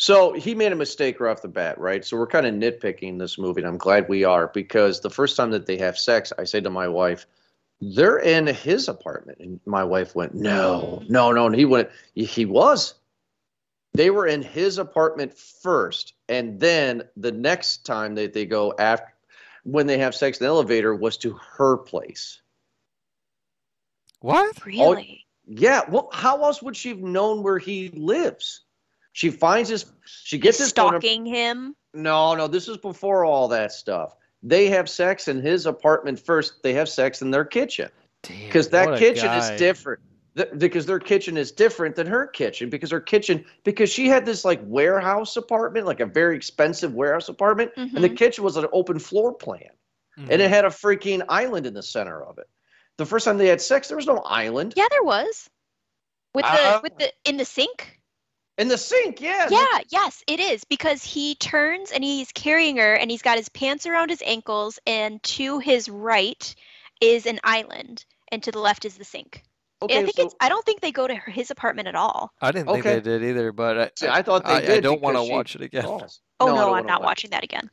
[0.00, 2.04] So he made a mistake right off the bat, right?
[2.04, 5.36] So we're kind of nitpicking this movie, and I'm glad we are because the first
[5.36, 7.26] time that they have sex, I say to my wife,
[7.80, 12.46] "They're in his apartment," and my wife went, "No, no, no." And he went, "He
[12.46, 12.94] was."
[13.92, 19.12] They were in his apartment first, and then the next time that they go after,
[19.64, 22.40] when they have sex in the elevator, was to her place.
[24.20, 24.64] What?
[24.64, 24.80] Really?
[24.80, 28.60] Oh, yeah, well, how else would she have known where he lives?
[29.18, 31.74] She finds his, she gets his phone number- Stalking him.
[31.92, 34.14] No, no, this is before all that stuff.
[34.44, 36.62] They have sex in his apartment first.
[36.62, 37.88] They have sex in their kitchen
[38.22, 39.38] because that kitchen guy.
[39.54, 39.98] is different.
[40.36, 42.70] Th- because their kitchen is different than her kitchen.
[42.70, 47.28] Because her kitchen, because she had this like warehouse apartment, like a very expensive warehouse
[47.28, 48.16] apartment, and the Mhm.
[48.16, 49.70] kitchen was an open floor plan,
[50.16, 50.48] and it Mhm.
[50.48, 52.46] had a freaking island in the center of it.
[52.98, 55.50] The first time they had sex, there was no island Yeah, there was.
[56.34, 57.97] With the Uh, with the in the sink.
[58.58, 59.20] In the sink.
[59.20, 63.38] Yeah, Yeah, yes, it is because he turns and he's carrying her and he's got
[63.38, 66.54] his pants around his ankles and to his right
[67.00, 69.44] is an island and to the left is the sink.
[69.80, 71.94] Okay, I think so it's I don't think they go to her, his apartment at
[71.94, 72.32] all.
[72.40, 72.94] I didn't think okay.
[72.96, 74.70] they did either, but I, see, I thought they I, did.
[74.70, 75.84] I don't want to watch it again.
[75.84, 76.20] calls.
[76.40, 77.70] Oh I no, I'm not watch watching that again.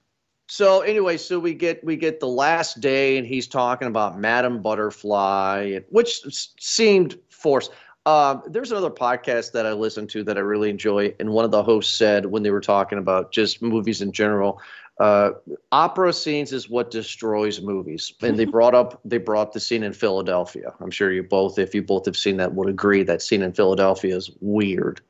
[0.47, 4.61] So anyway, so we get we get the last day, and he's talking about Madame
[4.61, 6.21] Butterfly, which
[6.59, 7.71] seemed forced.
[8.05, 11.51] Um, there's another podcast that I listen to that I really enjoy, and one of
[11.51, 14.61] the hosts said when they were talking about just movies in general,
[14.99, 15.31] uh,
[15.71, 18.13] opera scenes is what destroys movies.
[18.21, 20.73] And they brought up they brought the scene in Philadelphia.
[20.79, 23.53] I'm sure you both, if you both have seen that, would agree that scene in
[23.53, 25.01] Philadelphia is weird.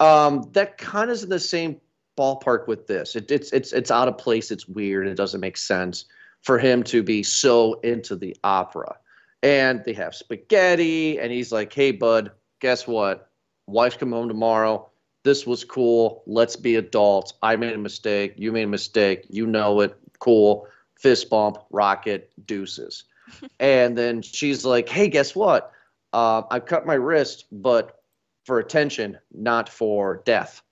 [0.00, 1.80] Um, that kind of is in the same
[2.18, 3.16] ballpark with this.
[3.16, 4.50] It, it's it's it's out of place.
[4.50, 5.06] It's weird.
[5.06, 6.06] It doesn't make sense
[6.42, 8.96] for him to be so into the opera.
[9.42, 13.30] And they have spaghetti, and he's like, "Hey, bud, guess what?
[13.66, 14.90] Wife's coming home tomorrow.
[15.24, 16.22] This was cool.
[16.26, 17.34] Let's be adults.
[17.42, 18.34] I made a mistake.
[18.36, 19.26] You made a mistake.
[19.28, 19.96] You know it.
[20.18, 20.66] Cool.
[20.96, 21.58] Fist bump.
[21.70, 22.30] Rocket.
[22.46, 23.04] Deuces."
[23.60, 25.72] and then she's like, "Hey, guess what?
[26.12, 28.00] Uh, I cut my wrist, but
[28.44, 30.62] for attention, not for death."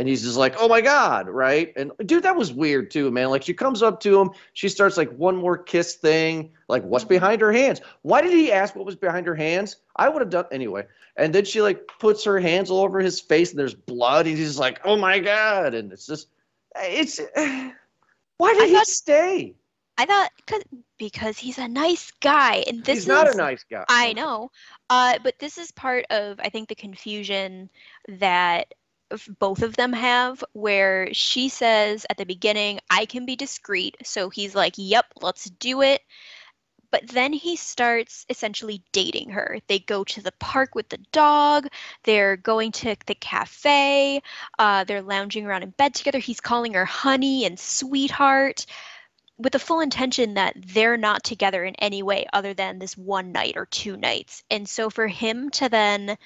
[0.00, 1.74] And he's just like, oh my God, right?
[1.76, 3.28] And dude, that was weird too, man.
[3.28, 7.04] Like she comes up to him, she starts like one more kiss thing, like what's
[7.04, 7.82] behind her hands?
[8.00, 9.76] Why did he ask what was behind her hands?
[9.96, 10.86] I would have done anyway.
[11.18, 14.26] And then she like puts her hands all over his face and there's blood.
[14.26, 15.74] And He's just like, oh my God.
[15.74, 16.28] And it's just,
[16.76, 17.20] it's,
[18.38, 19.54] why did I he thought- stay?
[19.98, 20.62] I thought cause,
[20.96, 23.84] because he's a nice guy and this He's not a nice guy.
[23.86, 24.50] I know.
[24.88, 27.68] Uh, but this is part of, I think, the confusion
[28.08, 28.72] that
[29.38, 33.96] both of them have, where she says at the beginning, I can be discreet.
[34.04, 36.02] So he's like, yep, let's do it.
[36.92, 39.58] But then he starts essentially dating her.
[39.68, 41.68] They go to the park with the dog.
[42.02, 44.22] They're going to the cafe.
[44.58, 46.18] Uh, they're lounging around in bed together.
[46.18, 48.66] He's calling her honey and sweetheart.
[49.38, 53.32] with the full intention that they're not together in any way other than this one
[53.32, 54.42] night or two nights.
[54.50, 56.18] And so for him to then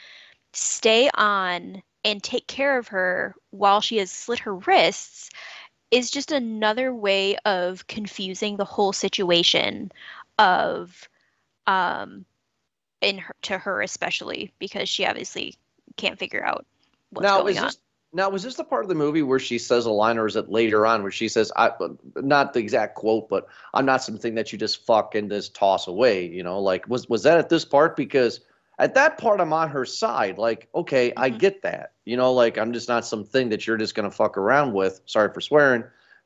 [0.52, 5.30] stay on and take care of her while she has slit her wrists
[5.90, 9.90] is just another way of confusing the whole situation
[10.38, 11.08] of
[11.66, 12.24] um
[13.00, 15.56] in her, to her especially because she obviously
[15.96, 16.66] can't figure out
[17.10, 17.66] what's now going on.
[17.66, 17.78] this
[18.14, 20.36] now was this the part of the movie where she says a line, or is
[20.36, 21.72] it later on where she says, "I
[22.16, 25.88] not the exact quote, but I'm not something that you just fuck and just toss
[25.88, 27.96] away." You know, like was was that at this part?
[27.96, 28.40] Because
[28.78, 30.38] at that part, I'm on her side.
[30.38, 31.38] Like, okay, I Mhm.
[31.38, 31.92] get that.
[32.04, 35.00] You know, like I'm just not something that you're just gonna fuck around with.
[35.06, 35.84] Sorry for swearing,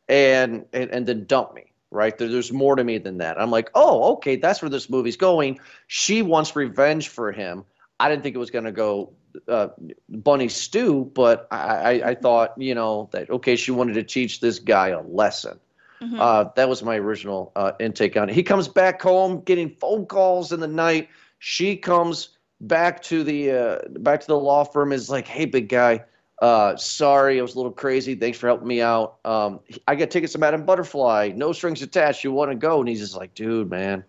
[0.09, 1.73] and and, and then dump me.
[1.91, 3.41] Right there, there's more to me than that.
[3.41, 5.59] I'm like, oh, okay, that's where this movie's going.
[5.87, 7.65] She wants revenge for him.
[7.99, 9.13] I didn't think it was gonna go
[9.49, 9.69] uh,
[10.09, 14.41] bunny stew, but I, I, I thought, you know, that okay, she wanted to teach
[14.41, 15.59] this guy a lesson.
[16.03, 16.19] Mhm.
[16.19, 18.35] Uh, that was my original uh, intake on it.
[18.35, 21.09] He comes back home, getting phone calls in the night.
[21.39, 24.93] She comes back to the uh, back to the law firm.
[24.93, 26.05] Is like, hey, big guy,
[26.43, 28.15] uh, sorry, I was a little crazy.
[28.15, 29.19] Thanks for helping me out.
[29.25, 31.33] Um, I got tickets to Madame Butterfly.
[31.35, 32.25] No strings attached.
[32.25, 32.81] You want to go?
[32.81, 34.05] And he's just like, dude, man,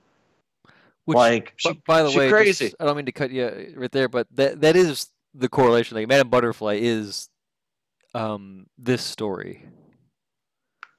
[1.06, 2.66] Which, like, she- by the way, crazy.
[2.66, 5.96] just- I don't mean to cut you right there, but that that is the correlation.
[5.98, 7.30] Like Madame Butterfly is
[8.16, 9.66] um this story.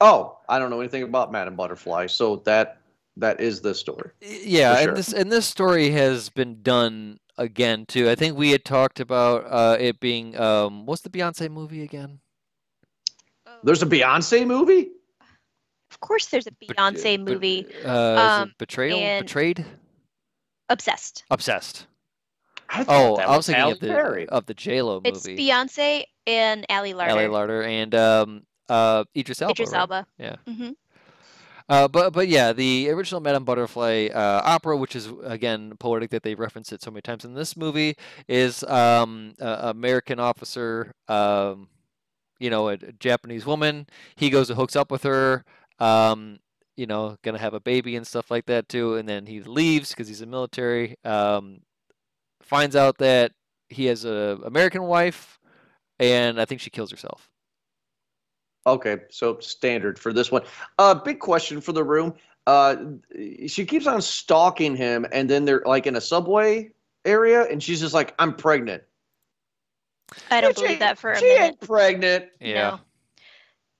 [0.01, 2.79] oh, I don't know anything about Madame Butterfly, so that
[3.17, 4.11] that is the story.
[4.23, 4.89] Yeah, sure.
[4.89, 8.09] and this and this story has been done again too.
[8.11, 12.21] I think we had talked about uh, it being um, what's the Beyonce movie again?
[13.63, 14.91] There's a Beyonce movie.
[15.91, 17.87] of course, there's a Beyonce bet- movie, Uh, is it
[18.43, 19.65] um, Betrayal, and- Betrayed,
[20.69, 21.25] Obsessed.
[21.31, 21.87] Obsessed.
[22.69, 24.29] I Oh, that I was thinking Halle of the Berry.
[24.29, 25.27] of the J Lo It's.
[25.27, 27.11] Beyonce and Ali Larter.
[27.11, 29.51] Ali Larter and um, uh, Idris Elba.
[29.53, 29.81] Idris right?
[29.81, 30.07] Elba.
[30.19, 30.37] Yeah.
[30.47, 30.71] hmm
[31.71, 36.25] Uh, but but yeah, the original Madame Butterfly uh, opera, which is again poetic that
[36.25, 41.69] they reference it so many times in this movie, is um, a American officer, um,
[42.41, 43.87] you know, a, a Japanese woman.
[44.17, 45.45] He goes and hooks up with her.
[45.79, 46.41] Um,
[46.77, 49.91] you know, gonna have a baby and stuff like that too, and then he leaves
[49.91, 50.97] because he's a military.
[51.05, 51.61] Um,
[52.43, 53.31] finds out that
[53.69, 55.39] he has a American wife,
[56.01, 57.31] and I think she kills herself.
[58.67, 60.43] Okay, so standard for this one.
[60.79, 62.15] Uh, big question for the room.
[62.47, 62.77] Uh,
[63.47, 66.71] she keeps on stalking him, and then they're like in a subway
[67.05, 68.83] area, and she's just like, "I'm pregnant."
[70.31, 71.43] I don't She believe that for a she minute.
[71.43, 72.27] ain't pregnant.
[72.41, 72.71] Yeah.
[72.71, 72.81] No.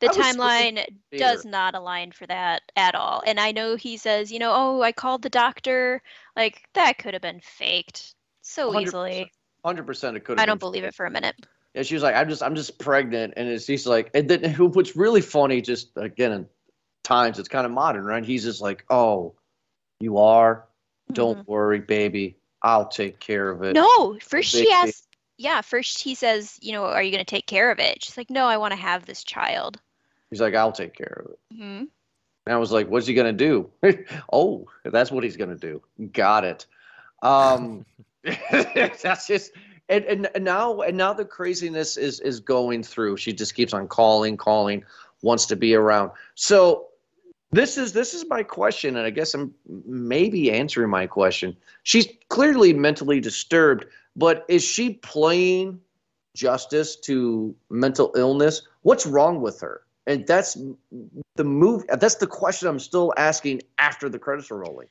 [0.01, 3.23] The I was supposed to timeline does not align for that at all.
[3.27, 6.03] And I know he says, you know, oh, I called the doctor.
[6.37, 8.83] Like that could have been faked so 100%.
[8.83, 9.33] easily.
[9.65, 10.41] Hundred percent, it could.
[10.41, 11.37] I don't believe it for a minute.
[11.75, 14.53] And she was like, "I'm just, I'm just pregnant," and it's, he's like, and then
[14.55, 16.49] what's really funny, just again, in
[17.05, 18.25] times it's kind of modern, right?
[18.25, 19.35] He's just like, "Oh,
[20.01, 20.67] you are.
[21.13, 22.37] Don't worry, baby.
[22.63, 25.07] I'll take care of it." No, first she asks,
[25.39, 28.05] yeah, first he says, you know, are you going to take care of it?
[28.05, 29.81] She's like, no, I want to have this child.
[30.31, 31.85] He's like, "I'll take care of it." hmm
[32.47, 33.71] And I was like, "What's he gonna do?"
[34.33, 35.83] oh, that's what he's gonna do.
[36.13, 36.67] Got it.
[37.23, 37.85] Um,
[38.51, 39.53] that's just
[39.91, 43.17] and, and and now and now the craziness is is going through.
[43.19, 44.85] She just keeps on calling, calling,
[45.21, 46.13] wants to be around.
[46.37, 46.87] So
[47.51, 49.53] this is this is my question, and I guess I'm
[49.85, 51.57] maybe answering my question.
[51.83, 55.81] She's clearly mentally disturbed, but is she playing
[56.35, 58.63] justice to mental illness?
[58.83, 59.83] What's wrong with her?
[60.07, 60.57] And that's
[61.35, 61.85] the move.
[61.89, 64.89] That's the question I'm still asking after the credits are rolling.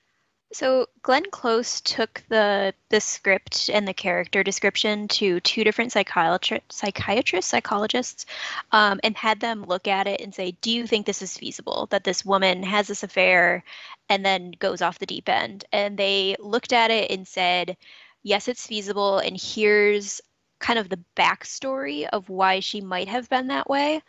[0.52, 6.62] So Glenn Close took the the script and the character description to two different psychiatri-
[6.70, 8.26] psychiatrists, psychologists,
[8.72, 11.88] um, and had them look at it and say, "Do you think this is feasible?
[11.92, 13.64] That this woman has this affair,
[14.10, 17.78] and then goes off the deep end?" And they looked at it and said,
[18.24, 20.20] "Yes, it's feasible, and here's
[20.60, 24.02] kind of the backstory of why she might have been that way."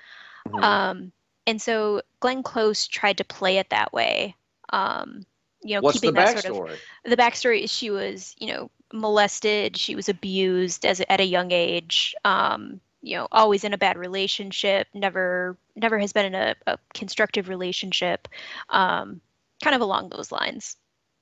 [0.49, 0.63] Mhm.
[0.65, 1.13] Um,
[1.47, 4.37] and so Glenn Close tried to play it that way.
[4.71, 5.27] Um,
[5.63, 8.71] you know, What's the keeping that sort of the backstory is she was, you know,
[8.93, 13.79] molested, she was abused as at a young age, um, you know, always in a
[13.79, 18.29] bad relationship, never never has been in a, a constructive relationship,
[18.71, 19.21] um,
[19.63, 20.77] kind of along those lines.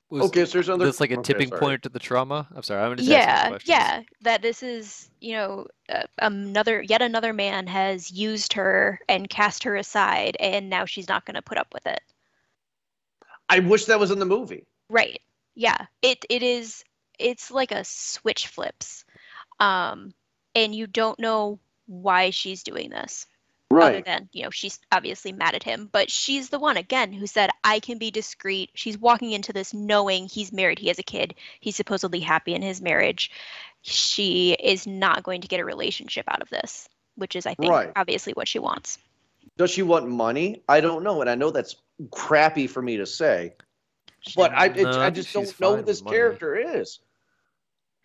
[0.09, 0.85] Was okay, so there's another.
[0.85, 1.59] this like a okay, tipping sorry.
[1.59, 2.47] point to the trauma?
[2.55, 3.69] I'm sorry, I'm just Yeah, questions.
[3.69, 9.29] yeah, that this is, you know, uh, another yet another man has used her and
[9.29, 12.01] cast her aside, and now she's not going to put up with it.
[13.49, 14.65] I wish that was in the movie.
[14.89, 15.21] Right.
[15.55, 15.85] Yeah.
[16.01, 16.83] It it is
[17.17, 19.05] it's like a switch flips.
[19.59, 20.13] Um
[20.55, 23.25] and you don't know why she's doing this.
[23.71, 23.93] Right.
[23.97, 27.27] other than you know she's obviously mad at him but she's the one again who
[27.27, 31.03] said i can be discreet she's walking into this knowing he's married he has a
[31.03, 33.29] kid he's supposedly happy in his marriage
[33.83, 37.71] she is not going to get a relationship out of this which is i think
[37.71, 37.91] Right.
[37.95, 38.97] obviously what she wants
[39.57, 40.63] Does she want money?
[40.69, 41.75] I don't know, and I know that's
[42.11, 43.53] crappy for me to say,
[44.35, 46.99] but I, No, I I just don't know who this character is.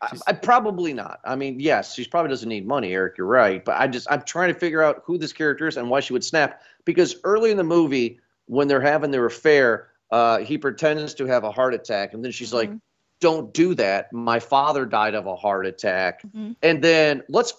[0.01, 1.21] I, I probably not.
[1.25, 3.17] I mean, yes, she probably doesn't need money, Eric.
[3.17, 5.89] You're right, but I just I'm trying to figure out who this character is and
[5.89, 6.63] why she would snap.
[6.85, 11.45] Because early in the movie, when they're having their affair, uh, he pretends to have
[11.45, 12.81] a heart attack, and then she's like, Mhm.
[13.21, 14.13] "Don't do that.
[14.13, 16.57] My father died of a heart attack." Mhm.
[16.63, 17.53] And then let's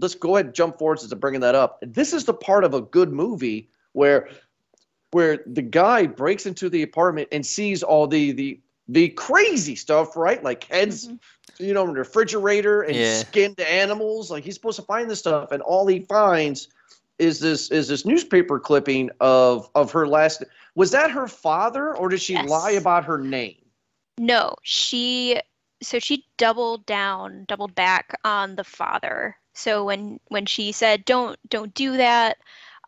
[0.00, 1.78] let's go ahead and jump forward since I'm bringing that up.
[1.82, 4.28] This is the part of a good movie where
[5.12, 10.16] where the guy breaks into the apartment and sees all the the the crazy stuff,
[10.16, 10.42] right?
[10.44, 11.18] Like heads, Mhm.
[11.58, 13.22] you know, in the refrigerator and Yeah.
[13.22, 14.30] skinned animals.
[14.30, 16.68] Like he's supposed to find this stuff, and all he finds
[17.18, 20.44] is this is this newspaper clipping of of her last.
[20.74, 22.48] Was that her father, or did she Yes.
[22.48, 23.56] lie about her name?
[24.18, 25.40] No, she
[25.82, 29.36] so she doubled down, doubled back on the father.
[29.56, 32.38] So when when she said, "Don't don't do that,"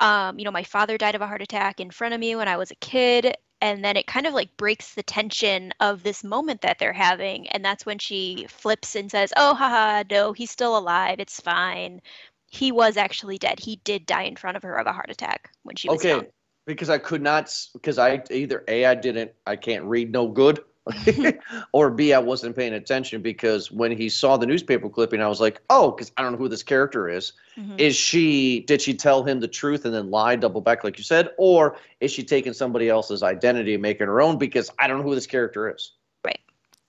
[0.01, 2.49] um, you know, my father died of a heart attack in front of me when
[2.49, 6.23] I was a kid, and then it kind of like breaks the tension of this
[6.23, 10.51] moment that they're having, and that's when she flips and says, "Oh, haha, no, he's
[10.51, 11.21] still alive.
[11.21, 12.01] It's fine.
[12.47, 13.61] He was actually dead.
[13.61, 16.11] He did die in front of her of a heart attack when she was okay,
[16.11, 16.27] young."
[16.67, 20.61] because I could not because I either a I didn't I can't read no good,
[21.73, 25.41] or b I wasn't paying attention because when he saw the newspaper clipping, I was
[25.41, 27.33] like, oh, because I don't know who this character is.
[27.57, 27.79] Mhm.
[27.79, 31.05] Is she did she tell him the truth and then lie, double back like you
[31.05, 34.39] said, or is she taking somebody else's identity and making her own?
[34.39, 35.93] Because I don't know who this character is.
[36.25, 36.41] Right.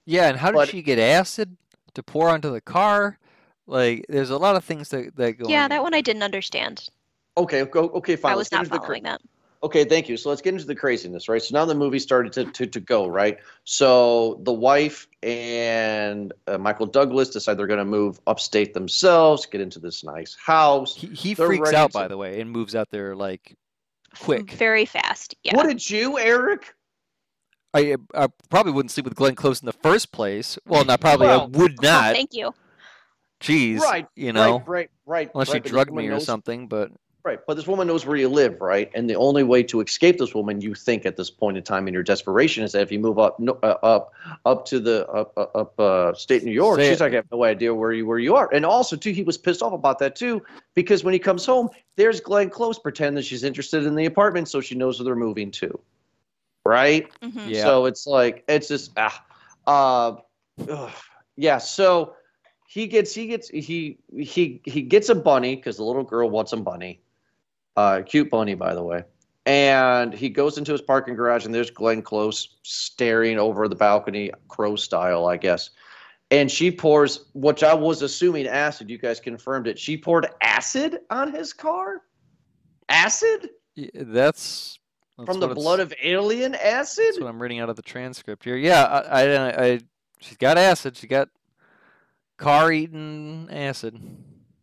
[0.05, 1.55] Yeah, and how did But- she get acid
[1.93, 3.17] to pour onto the car?
[3.67, 5.47] Like, there's a lot of things that that go.
[5.47, 5.69] Yeah, in.
[5.69, 6.87] that one I didn't understand.
[7.37, 8.31] Okay, go okay, fine.
[8.31, 9.21] I let's was not into the cra- following that.
[9.61, 10.15] Okay, thank you.
[10.15, 11.41] So let's get into the craziness, right?
[11.41, 13.37] So now the movie started to, to, to go, right?
[13.65, 19.59] So the wife and uh, Michael Douglas decide they're going to move upstate themselves, get
[19.59, 20.95] into this nice house.
[20.95, 23.53] He, he They're freaks out, to- by the way, and moves out there like
[24.19, 24.51] quick.
[24.51, 25.35] Very fast.
[25.43, 25.57] Yeah.
[25.57, 26.73] What did you, Eric?
[27.73, 30.57] I, I probably wouldn't sleep with Glenn Close in the first place.
[30.65, 31.27] Well, not probably.
[31.27, 32.15] I Well, would Oh, not.
[32.15, 32.53] thank you.
[33.41, 35.31] Jeez, Right, you know, right, right, right.
[35.33, 36.67] unless right, she but drugged woman me or knows- something.
[36.67, 36.91] But
[37.25, 38.89] Right, but this woman knows where you live, right?
[38.95, 41.85] And the only way to escape this woman, you think at this point in time
[41.87, 44.13] in your desperation, is that if you move up, no, uh, up,
[44.45, 47.03] up to the up, uh, up uh, state New York, Say she's it.
[47.03, 48.49] like, I have no idea where you where you are.
[48.53, 50.41] And also, too, he was pissed off about that too,
[50.75, 54.47] because when he comes home, there's Glenn Close pretending that she's interested in the apartment,
[54.47, 55.77] so she knows where they're moving to,
[56.65, 57.09] right?
[57.21, 57.49] Mhm.
[57.49, 57.63] Yeah.
[57.63, 59.25] So it's like it's just ah,
[59.67, 60.15] uh,
[60.69, 60.91] ugh.
[61.35, 61.57] yeah.
[61.57, 62.15] So
[62.65, 66.53] he gets he gets he he he gets a bunny because the little girl wants
[66.53, 67.01] a bunny,
[67.79, 69.03] uh, cute bunny by the way.
[69.45, 74.31] And he goes into his parking garage, and there's Glenn Close staring over the balcony,
[74.47, 75.71] crow style, I guess.
[76.29, 78.89] And she pours, which I was assuming acid.
[78.89, 79.79] You guys confirmed it.
[79.79, 82.03] She poured acid on his car.
[82.89, 84.77] Acid y- that's,
[85.17, 87.05] that's from the blood of alien acid.
[87.07, 88.57] That's what I'm reading out of the transcript here.
[88.57, 89.79] Yeah, I, I, I
[90.19, 90.95] she's got acid.
[90.95, 91.29] She got
[92.37, 93.99] car eating acid.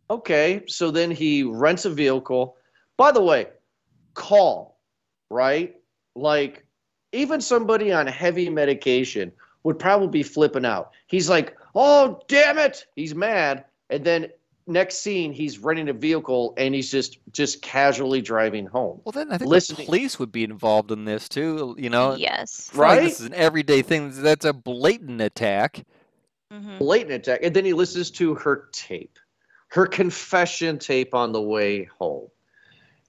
[0.09, 2.56] Okay, so then he rents a vehicle.
[2.97, 3.47] By the way,
[4.15, 4.67] calm,
[5.29, 5.75] right?
[6.15, 6.65] Like,
[7.13, 9.31] even somebody on heavy medication
[9.63, 10.91] would probably be flipping out.
[11.07, 12.85] He's like, oh, damn it.
[12.95, 13.65] He's mad.
[13.89, 14.29] And then
[14.65, 18.99] next scene, he's renting a vehicle and he's just just casually driving home.
[19.05, 19.77] Well, then I think Listening.
[19.77, 21.75] the police would be involved in this too.
[21.77, 22.69] You know, Yes.
[22.69, 23.03] It's not like Right?
[23.03, 24.11] this is an everyday thing.
[24.21, 25.85] That's a blatant attack.
[26.51, 27.39] hmm Blatant attack.
[27.43, 29.17] And then he listens to her tape,
[29.69, 32.27] her confession tape on the way home.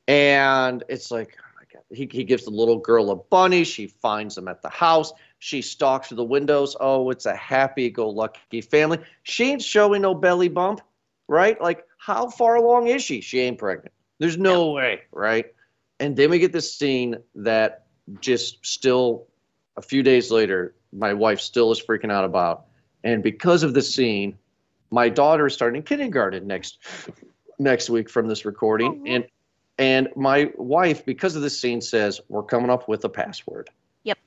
[0.09, 1.83] And it's like, oh my God.
[1.91, 3.63] He, he gives the little girl a bunny.
[3.63, 5.13] She finds them at the house.
[5.39, 6.75] She stalks through the windows.
[6.81, 8.99] Oh, it's a happy go lucky family.
[9.23, 10.81] She ain't showing no belly bump,
[11.29, 11.61] right?
[11.61, 13.21] Like, how far along is she?
[13.21, 13.93] She ain't pregnant.
[14.19, 15.47] There's no way, right?
[16.01, 17.87] And then we get this scene that
[18.21, 19.27] just still,
[19.77, 22.65] a few days later, my wife still is freaking out about.
[23.05, 24.39] And because of the scene,
[24.91, 26.79] my daughter is starting kindergarten next
[27.59, 29.11] next week from this recording, Oh.
[29.11, 29.27] and
[29.79, 33.71] and my wife, because of this scene, says we're coming up with a password.
[34.03, 34.19] Yep.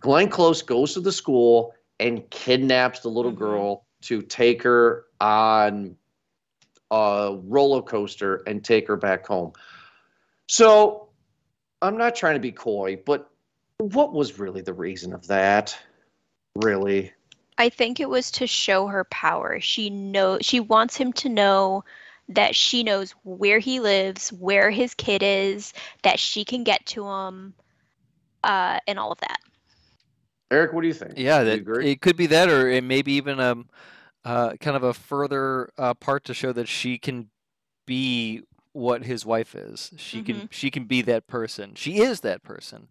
[0.00, 3.38] Glenn Close goes to the school and kidnaps the little Mhm.
[3.38, 5.96] girl to take her on
[6.90, 9.52] a roller coaster and take her back home.
[10.48, 11.08] So
[11.80, 13.30] I'm not trying to be coy, but
[13.78, 15.78] what was really the reason of that?
[16.56, 17.12] Really?
[17.58, 19.60] I think it was to show her power.
[19.60, 21.84] She know she wants him to know
[22.34, 25.72] that she knows where he lives, where his kid is,
[26.02, 27.54] that she can get to him,
[28.44, 29.38] uh, and all of that.
[30.50, 31.14] Eric, what do you think?
[31.16, 33.68] Yeah, Do you it could be that, or it maybe even um,
[34.24, 37.30] uh, kind of a further uh, part to show that she can
[37.86, 39.92] be what his wife is.
[39.96, 41.74] She can she can be that person.
[41.74, 42.88] She is that person.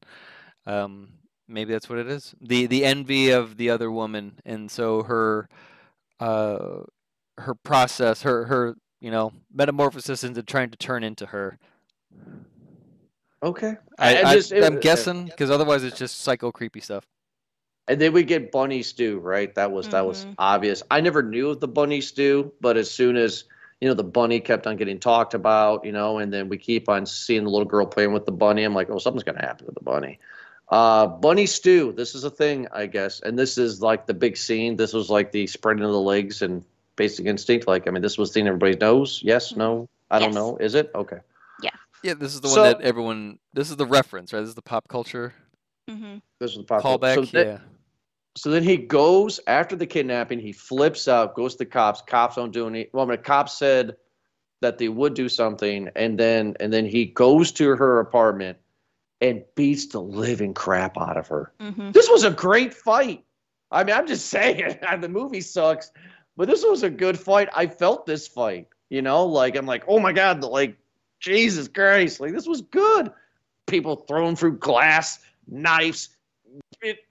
[0.65, 1.09] Um,
[1.47, 2.35] maybe that's what it is.
[2.41, 5.49] The the envy of the other woman, and so her
[6.19, 6.83] uh,
[7.37, 11.57] her process, her her you know metamorphosis into trying to turn into her.
[13.43, 13.75] Okay.
[13.97, 17.05] I, I I, just- it- am uh, guessing because otherwise it's just psycho creepy stuff.
[17.87, 19.53] And then we get bunny stew, right?
[19.55, 20.35] That was that was Mhm.
[20.37, 20.83] obvious.
[20.91, 23.43] I never knew of the bunny stew, but as soon as
[23.81, 26.87] you know the bunny kept on getting talked about, you know, and then we keep
[26.87, 29.65] on seeing the little girl playing with the bunny, I'm like, oh, something's gonna happen
[29.65, 30.19] to the bunny.
[30.69, 31.91] Uh, bunny stew.
[31.91, 34.75] This is a thing, I guess, and this is like the big scene.
[34.77, 36.63] This was like the spreading of the legs and
[37.01, 37.67] Basic Instinct.
[37.67, 39.21] Like, I mean, this was the thing everybody knows.
[39.23, 40.57] Yes, no, I don't know.
[40.57, 41.17] Is it okay?
[41.63, 41.71] Yeah,
[42.03, 43.39] Yeah, this is the So- one that everyone.
[43.53, 44.41] This is the reference, right?
[44.41, 45.33] This is the pop culture
[45.89, 47.15] hmm This was the pop callback.
[47.15, 47.59] So that- yeah.
[48.37, 50.39] So then he goes after the kidnapping.
[50.39, 52.01] He flips out, goes to the cops.
[52.03, 52.87] Cops don't do any.
[52.93, 53.95] Well, I the cops said
[54.61, 58.57] that they would do something, and then and then he goes to her apartment
[59.21, 61.51] and beats the living crap out of her.
[61.59, 63.25] hmm This was a great fight.
[63.71, 65.91] I mean, I'm just saying, the movie sucks,
[66.41, 67.49] but this was a good fight.
[67.55, 68.67] I felt this fight.
[68.89, 70.75] You know, like I'm like, oh my god, like
[71.19, 73.11] Jesus Christ, like this was good.
[73.67, 76.09] People throwing through glass, knives,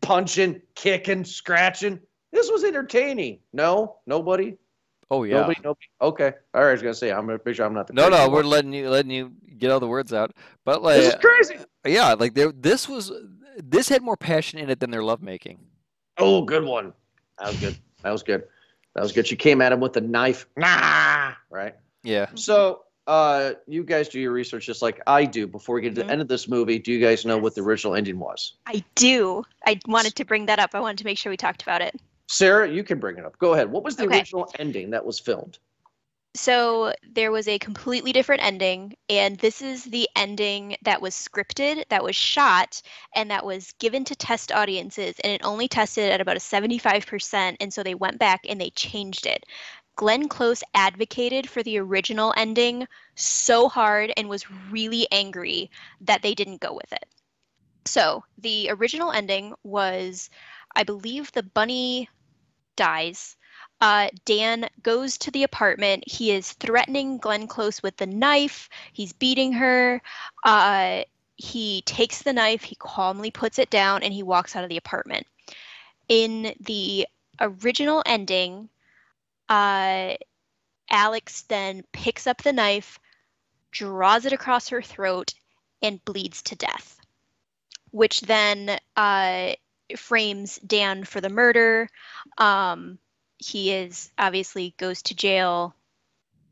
[0.02, 2.00] punching, kicking, scratching.
[2.32, 3.38] This was entertaining.
[3.52, 4.56] No, nobody,
[5.12, 5.36] Oh yeah.
[5.36, 5.86] nobody, nobody.
[6.02, 6.70] Okay, all right.
[6.70, 8.32] I was gonna say, I'm gonna make sure I'm not the No, no, one.
[8.32, 10.32] we're letting you letting you get all the words out.
[10.64, 11.54] But like, This is crazy.
[11.54, 13.12] Uh, yeah, like there, this was
[13.62, 15.60] this had more passion in it than their lovemaking.
[16.18, 16.92] Oh, good one.
[17.38, 17.76] That was good.
[18.02, 18.42] That was good.
[18.94, 19.26] That was good.
[19.26, 20.46] She came at him with a knife.
[20.56, 21.74] Nah, right.
[22.02, 22.26] Yeah.
[22.34, 25.46] So, uh, you guys do your research just like I do.
[25.46, 26.06] Before we get to Mhm.
[26.06, 28.54] the end of this movie, do you guys know what the original ending was?
[28.66, 29.44] I do.
[29.66, 30.70] I wanted to bring that up.
[30.74, 32.00] I wanted to make sure we talked about it.
[32.28, 33.38] Sarah, you can bring it up.
[33.38, 33.70] Go ahead.
[33.70, 34.18] What was the Okay.
[34.18, 35.58] original ending that was filmed?
[36.34, 41.82] So there was a completely different ending, and this is the ending that was scripted,
[41.88, 42.82] that was shot,
[43.16, 47.56] and that was given to test audiences, and it only tested at about a 75%,
[47.60, 49.44] and so they went back and they changed it.
[49.96, 55.68] Glenn Close advocated for the original ending so hard and was really angry
[56.00, 57.04] that they didn't go with it.
[57.86, 60.30] So the original ending was,
[60.76, 62.08] I believe, the bunny
[62.76, 63.36] dies.
[63.80, 66.04] Uh, Dan goes to the apartment.
[66.06, 68.68] He is threatening Glenn Close with the knife.
[68.92, 70.02] He's beating her.
[70.44, 71.02] Uh,
[71.36, 74.76] he takes the knife, he calmly puts it down, and he walks out of the
[74.76, 75.26] apartment.
[76.08, 77.06] In the
[77.40, 78.68] original ending,
[79.48, 80.16] uh,
[80.90, 82.98] Alex then picks up the knife,
[83.70, 85.32] draws it across her throat,
[85.80, 87.00] and bleeds to death,
[87.90, 89.52] which then uh,
[89.96, 91.88] frames Dan for the murder.
[92.36, 92.98] Um,
[93.40, 95.74] he is obviously goes to jail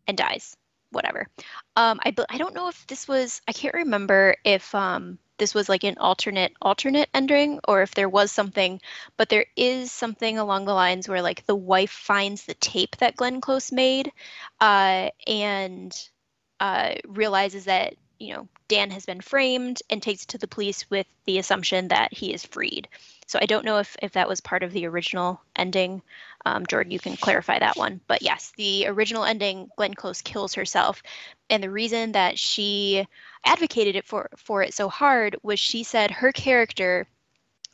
[0.07, 0.57] and dies
[0.91, 1.29] whatever.
[1.77, 5.69] Um i i don't know if this was i can't remember if um this was
[5.69, 8.81] like an alternate alternate ending or if there was something
[9.17, 13.17] but there is something along the lines where like the wife finds the tape that
[13.17, 14.11] glenn close made
[14.61, 16.09] uh and
[16.61, 20.89] uh realizes that you know dan has been framed and takes it to the police
[20.91, 22.89] with the assumption that he is freed
[23.29, 26.03] so i don't know if if that was part of the original ending
[26.47, 28.01] um, Jordan, you can clarify that one.
[28.07, 31.03] But yes, the original ending, Glenn Close kills herself,
[31.51, 33.07] and the reason that she
[33.45, 37.07] advocated it for for it so hard was she said her character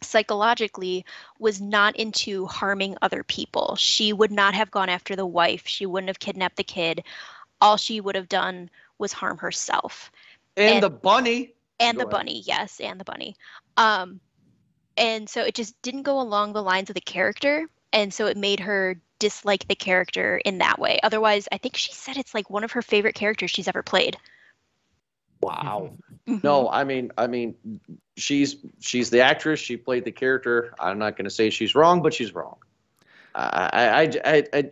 [0.02, 1.04] psychologically
[1.38, 3.76] was not into harming other people.
[3.76, 5.66] She would not have gone after the wife.
[5.66, 7.04] She wouldn't have kidnapped the kid.
[7.60, 10.10] All she would have done was harm herself
[10.56, 11.54] And, And- the bunny.
[11.80, 12.10] and Go the ahead.
[12.10, 13.36] bunny yes and the bunny
[13.76, 14.20] um
[14.96, 18.36] and so it just didn't go along the lines of the character and so it
[18.36, 22.50] made her dislike the character in that way otherwise i think she said it's like
[22.50, 24.16] one of her favorite characters she's ever played
[25.40, 25.90] Wow.
[26.26, 26.42] Mhm.
[26.42, 27.54] No, I mean, I mean,
[28.16, 29.60] she's she's the actress.
[29.60, 30.74] She played the character.
[30.80, 32.56] I'm not going to say she's wrong, but she's wrong.
[33.34, 34.70] I, I, I, I, I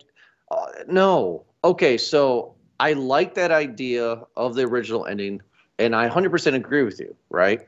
[0.49, 1.45] uh, no.
[1.63, 5.43] Okay, so I like that idea of the original ending,
[5.77, 7.61] and I 100% agree with you, right?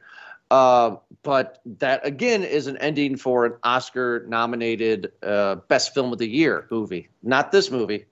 [0.51, 6.29] Uh, but that again is an ending for an Oscar-nominated uh, Best Film of the
[6.29, 8.05] Year movie, not this movie.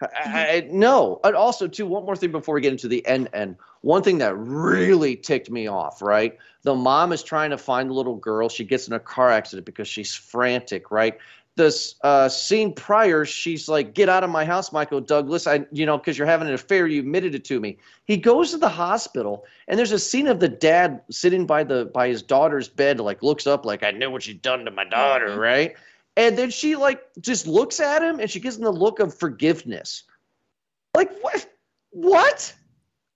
[0.00, 1.20] I, I, no.
[1.22, 3.28] And also, too, one more thing before we get into the end.
[3.34, 6.00] End one thing that really ticked me off.
[6.00, 8.48] Right, the mom is trying to find the little girl.
[8.48, 10.90] She gets in a car accident because she's frantic.
[10.90, 11.18] Right,
[11.54, 15.46] this uh, scene prior, she's like, "Get out of my house, Michael Douglas!
[15.46, 16.86] I, you know, because you're having an affair.
[16.86, 17.76] You admitted it to me."
[18.06, 21.86] He goes to the hospital, and there's a scene of the dad sitting by the
[21.92, 24.84] by his daughter's bed, like looks up, like, "I know what you've done to my
[24.84, 25.38] daughter," Mhm.
[25.38, 25.74] right?
[26.16, 29.14] And then she like just looks at him, and she gives him the look of
[29.14, 30.04] forgiveness.
[30.94, 31.46] Like what?
[31.90, 32.54] What?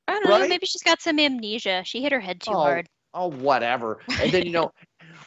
[0.08, 0.46] I don't know.
[0.46, 1.82] Maybe she's got some amnesia.
[1.84, 2.88] She hit her head too Oh, hard.
[3.14, 4.70] oh whatever and then you know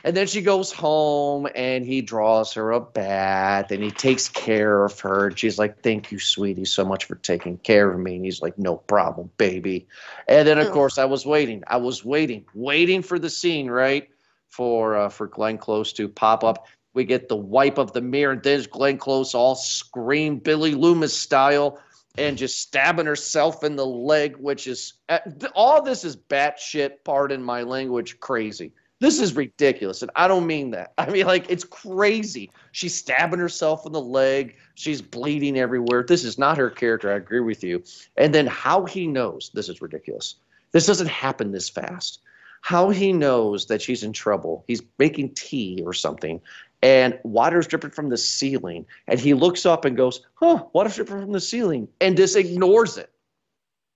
[0.04, 4.86] and then she goes home and he draws her a bath and he takes care
[4.86, 5.28] of her.
[5.28, 8.16] And she's like thank you sweetie so much for taking care of me.
[8.16, 9.88] And he's like no problem baby.
[10.28, 14.10] And then of course i was waiting i was waiting waiting for the scene right?
[14.50, 16.68] For uh, for glenn close to pop up.
[16.94, 21.16] We get the wipe of the mirror and there's glenn close all scream billy loomis
[21.16, 21.80] style
[22.18, 25.20] and just stabbing herself in the leg, which is uh,
[25.56, 28.74] all this is batshit, pardon my language, crazy.
[29.00, 30.02] This is ridiculous.
[30.02, 30.94] And I don't mean that.
[30.98, 32.52] I mean, like, it's crazy.
[32.72, 34.56] She's stabbing herself in the leg.
[34.76, 36.04] She's bleeding everywhere.
[36.04, 37.12] This is not her character.
[37.12, 37.84] I agree with you.
[38.18, 40.36] And then how he knows this is ridiculous.
[40.72, 42.22] This doesn't happen this fast.
[42.62, 44.66] How he knows that she's in trouble.
[44.68, 46.42] He's making tea or something
[46.82, 48.86] and water's dripping from the ceiling.
[49.08, 52.98] And he looks up and goes, Huh, water's dripping from the ceiling, and just ignores
[52.98, 53.12] it.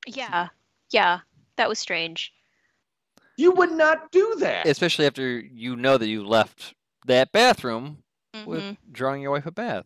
[0.06, 0.50] Yeah.
[0.92, 1.20] Yeah.
[1.56, 2.34] That was strange.
[3.38, 4.68] You would not do that.
[4.68, 6.74] Especially after you know that you left
[7.08, 7.98] that bathroom
[8.36, 8.46] Mhm.
[8.46, 9.86] with drawing your wife a bath.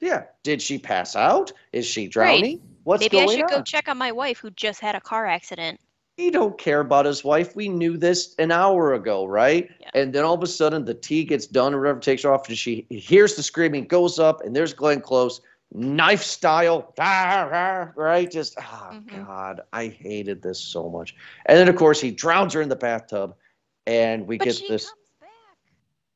[0.00, 0.24] yeah.
[0.44, 1.52] Did she pass out?
[1.72, 2.60] Is she drowning?
[2.84, 3.48] What's Maybe I should on?
[3.50, 5.80] go check on my wife who just had a car accident.
[6.16, 7.54] he don't care about his wife.
[7.54, 9.70] We knew this an hour ago, right?
[9.80, 9.90] Yeah.
[9.94, 12.48] And then all of a sudden the tea gets done or whatever takes her off,
[12.48, 15.40] and she hears the screaming, goes up, and there's Glenn Close,
[15.72, 18.30] knife style, right?
[18.30, 19.26] Just oh Mhm.
[19.26, 21.14] god, I hated this so much.
[21.46, 23.34] And then of course he drowns her in the bathtub,
[23.86, 24.94] and we But get this.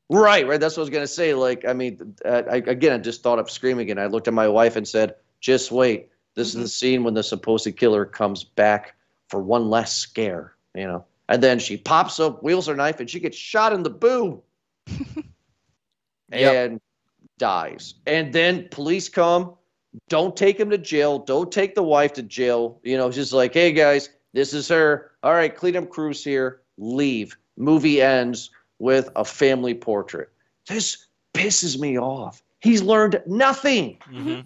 [0.09, 0.59] Right, right.
[0.59, 1.33] That's what I was gonna say.
[1.33, 4.33] Like, I mean, uh, I, again, I just thought of screaming, and I looked at
[4.33, 6.09] my wife and said, "Just wait.
[6.35, 6.55] This Mhm.
[6.55, 8.95] is the scene when the supposed killer comes back
[9.29, 11.05] for one last scare." You know.
[11.29, 14.41] And then she pops up, wheels her knife, and she gets shot in the boob
[16.29, 16.57] Yep.
[16.67, 16.79] and
[17.37, 17.95] dies.
[18.07, 19.55] And then police come.
[20.09, 21.19] Don't take him to jail.
[21.19, 22.79] Don't take the wife to jail.
[22.83, 25.11] You know, just like, hey guys, this is her.
[25.21, 26.61] All right, Cleveland Crew's here.
[26.77, 27.37] Leave.
[27.57, 30.29] Movie ends with a family portrait.
[30.67, 32.41] This pisses me off.
[32.61, 33.97] He's learned nothing.
[34.09, 34.39] hmm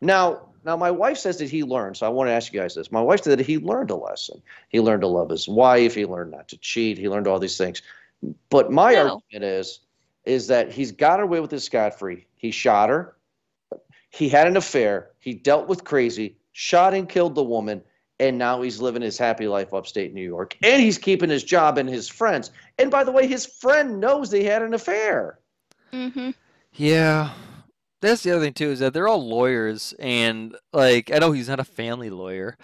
[0.00, 1.96] Now, now my wife says that he learned.
[1.96, 2.92] So I want to ask you guys this.
[2.92, 4.42] My wife said that he learned a lesson.
[4.68, 5.94] He learned to love his wife.
[5.94, 6.98] He learned not to cheat.
[6.98, 7.80] He learned all these things.
[8.50, 9.22] But my No.
[9.32, 9.80] argument is,
[10.24, 12.26] is that he's got away with this scot free.
[12.36, 13.16] He shot her.
[14.10, 15.10] He had an affair.
[15.18, 16.36] He dealt with crazy.
[16.52, 17.82] Shot and killed the woman.
[18.18, 20.56] And now he's living his happy life upstate New York.
[20.62, 22.50] And he's keeping his job and his friends.
[22.78, 25.38] And by the way, his friend knows they had an affair.
[25.92, 26.30] Mm-hmm.
[26.74, 27.30] Yeah.
[28.00, 31.48] That's the other thing too, is that they're all lawyers and like I know he's
[31.48, 32.56] not a family lawyer,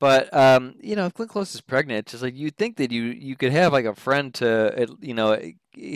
[0.00, 3.04] but um, you know, if Glenn Close is pregnant, just like you'd think that you
[3.04, 5.38] you could have like a friend to you know,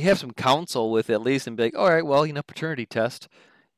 [0.02, 2.86] have some counsel with at least and be like, all right, well, you know, paternity
[2.86, 3.28] test.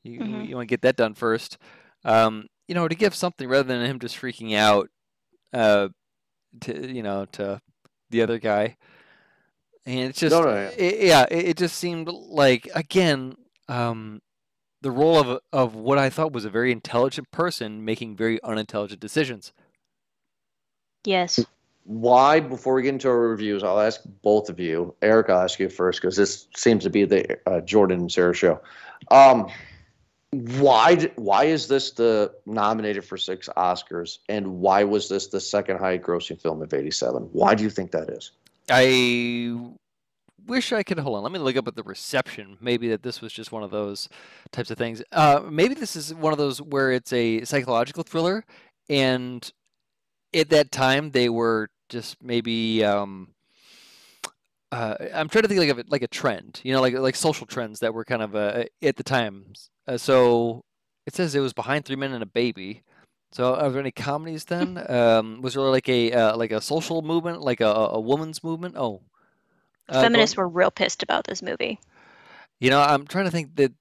[0.02, 0.48] You Mhm.
[0.48, 1.56] you want to get that done first.
[2.04, 4.90] Um, you know, to give something rather than him just freaking out
[5.52, 5.88] uh
[6.62, 7.60] to you know, to
[8.10, 8.76] the other guy.
[9.84, 10.70] And it's just No, no, yeah.
[10.76, 13.36] it, yeah, it, it just seemed like again,
[13.68, 14.20] um
[14.82, 19.00] the role of of what I thought was a very intelligent person making very unintelligent
[19.00, 19.52] decisions.
[21.06, 21.44] Yes.
[21.84, 25.60] why before we get into our reviews i'll ask both of you eric i'll ask
[25.60, 28.60] you first because this seems to be the uh, jordan and sarah show
[29.10, 29.48] um,
[30.32, 35.78] why why is this the nominated for six oscars and why was this the second
[35.78, 38.32] highest grossing film of 87 why do you think that is
[38.68, 39.54] I
[40.46, 41.22] wish I could hold on.
[41.22, 42.56] Let me look up at the reception.
[42.60, 44.08] Maybe that this was just one of those
[44.52, 45.02] types of things.
[45.12, 48.44] Uh, maybe this is one of those where it's a psychological thriller,
[48.88, 49.52] and
[50.36, 52.84] at that time they were just maybe.
[52.84, 53.32] Um,
[54.72, 57.16] uh, I'm trying to think like of it like a trend, you know, like like
[57.16, 59.52] social trends that were kind of uh, at the time.
[59.86, 60.64] Uh, so
[61.06, 62.82] it says it was behind Three Men and a Baby.
[63.32, 64.78] So are there any comedies then?
[64.88, 68.76] Um, was there like a uh, like a social movement, like a, a woman's movement?
[68.76, 69.02] Oh,
[69.88, 71.78] uh, Feminists were real pissed about this movie.
[72.58, 73.72] You know, I'm trying to think that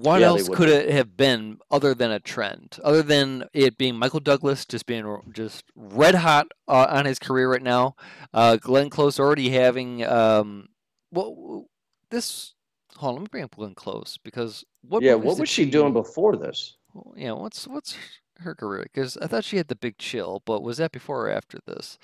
[0.00, 3.96] what Yeah, else could it have been other than a trend, other than it being
[3.96, 7.96] Michael Douglas just being just red hot uh, on his career right now.
[8.32, 10.68] Uh, Glenn Close already having um,
[11.10, 11.66] well,
[12.10, 12.54] this.
[12.96, 15.92] Hold on, let me bring up Glenn Close because what yeah what was she doing
[15.92, 17.96] before this well, yeah, what's what's
[18.38, 18.84] her career?
[18.84, 21.98] Because I thought she had the Big Chill, but was that before or after this?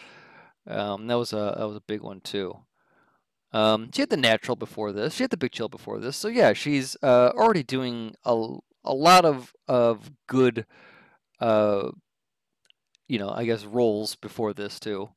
[0.66, 2.58] Um, that was a that was a big one too.
[3.52, 5.14] Um, she had the natural before this.
[5.14, 6.16] She had the big chill before this.
[6.16, 10.66] So yeah, she's uh, already doing a, a lot of of good,
[11.40, 11.90] uh,
[13.08, 15.10] you know, I guess roles before this too.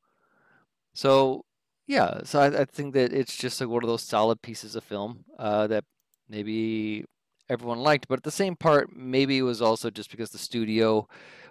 [0.93, 1.45] So
[1.87, 4.83] yeah, so I, I think that it's just like one of those solid pieces of
[4.83, 5.85] film uh, that
[6.27, 7.05] maybe
[7.49, 11.07] everyone liked, but at the same part, maybe it was also just because the studio.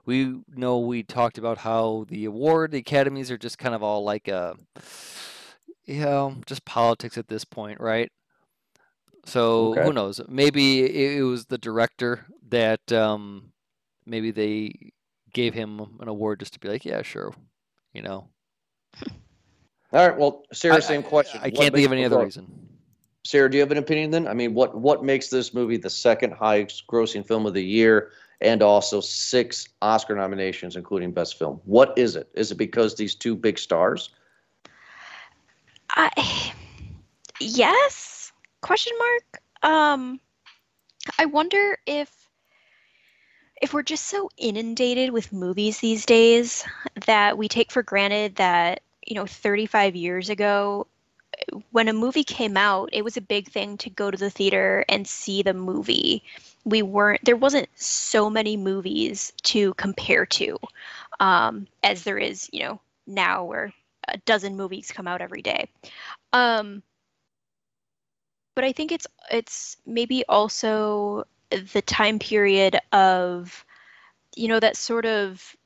[0.06, 4.04] We know we talked about how the award the academies are just kind of all
[4.04, 4.54] like a
[5.86, 8.10] you know, just politics at this point, right?
[9.26, 9.84] So Okay.
[9.84, 10.20] who knows?
[10.28, 13.52] Maybe it, was the director that um,
[14.06, 14.92] maybe they
[15.32, 17.34] gave him an award just to be like, yeah, sure,
[17.92, 18.28] you know.
[19.92, 20.16] All right.
[20.16, 21.40] Well, Sarah, I- same I- question.
[21.42, 22.68] I What can't think of any other reason.
[23.26, 24.28] Sarah, do you have an opinion then?
[24.28, 28.10] I mean, what what makes this movie the second highest grossing film of the year
[28.42, 31.58] and also six Oscar nominations, including Best Film?
[31.64, 32.28] What is it?
[32.34, 34.10] Is it because these two big stars?
[35.94, 36.52] I,
[37.40, 38.32] yes?
[38.60, 39.42] Question mark.
[39.62, 40.20] Um,
[41.18, 42.10] I wonder if
[43.62, 46.64] if we're just so inundated with movies these days
[47.06, 50.86] that we take for granted that you know 35 years ago
[51.70, 54.84] when a movie came out it was a big thing to go to the theater
[54.88, 56.22] and see the movie
[56.64, 60.58] we weren't there wasn't so many movies to compare to
[61.20, 63.72] um, as there is you know now where
[64.08, 65.68] a dozen movies come out every day
[66.32, 66.82] um,
[68.54, 73.64] but I think it's it's maybe also the time period of
[74.36, 75.56] you know that sort of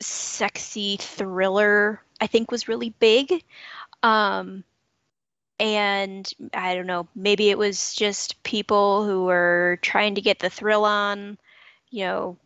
[0.00, 3.44] sexy thriller I think was really big.
[4.02, 4.64] Um,
[5.60, 10.50] and I don't know, maybe it was just people who were trying to get the
[10.50, 11.36] thrill on,
[11.90, 12.36] you know,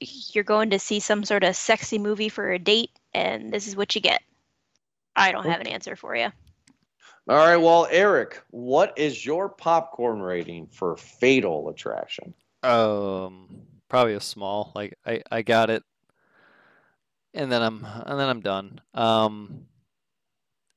[0.00, 3.76] you're going to see some sort of sexy movie for a date and this is
[3.76, 4.22] what you get.
[5.16, 6.26] I don't have an answer for you.
[7.28, 7.56] All right.
[7.56, 12.34] Well, Eric, what is your popcorn rating for Fatal Attraction?
[12.62, 14.70] Um, probably a small.
[14.74, 15.82] Like I, I got it,
[17.34, 18.80] and then I'm and then I'm done.
[18.94, 19.66] Um,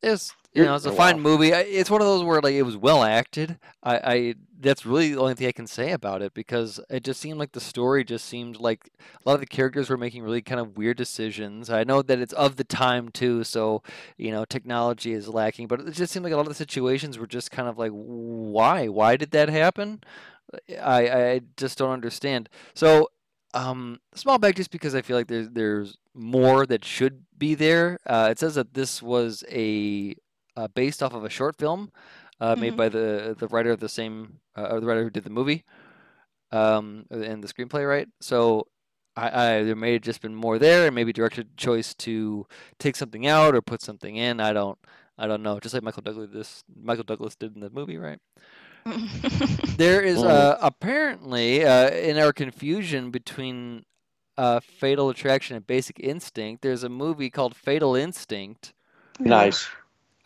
[0.02, 1.22] it's you You're- know it's a fine wow.
[1.24, 1.54] movie.
[1.54, 3.60] I, it's one of those where like it was well acted.
[3.84, 7.22] I, I that's really the only thing I can say about it because it just
[7.22, 8.90] seemed like the story just seemed like
[9.26, 11.70] a lot of the characters were making really kind of weird decisions.
[11.70, 13.82] I know that it's of the time too, so
[14.18, 17.18] you know technology is lacking, but it just seemed like a lot of the situations
[17.18, 20.02] were just kind of like why why did that happen?
[20.82, 22.50] I I just don't understand.
[22.74, 23.10] So
[23.54, 27.98] um, small bag just because I feel like there's there's more that should be there.
[28.06, 30.16] Uh, it says that this was a
[30.58, 31.92] uh, based off of a short film
[32.40, 32.78] uh, made Mhm.
[32.78, 35.64] by the the writer of the same uh, or the writer who did the movie
[36.52, 38.08] um, and the screenplay, right?
[38.22, 38.68] So
[39.16, 39.28] I,
[39.60, 42.46] I there may have just been more there, and maybe director choice to
[42.80, 44.40] take something out or put something in.
[44.40, 44.78] I don't
[45.18, 45.60] I don't know.
[45.60, 48.20] Just like Michael Douglas this Michael Douglas did in the movie, right?
[49.78, 53.86] There is uh, apparently uh, in our confusion between
[54.38, 56.62] uh, Fatal Attraction and Basic Instinct.
[56.64, 58.74] There's a movie called Fatal Instinct.
[59.20, 59.68] Nice.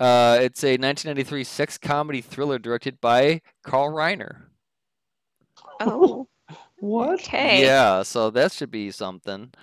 [0.03, 4.47] Uh, it's a 1993 sex comedy thriller directed by Carl Reiner.
[5.79, 6.27] Oh,
[6.77, 7.21] What?
[7.21, 7.63] okay.
[7.63, 9.53] Yeah, so that should be something.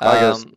[0.00, 0.54] I guess Um,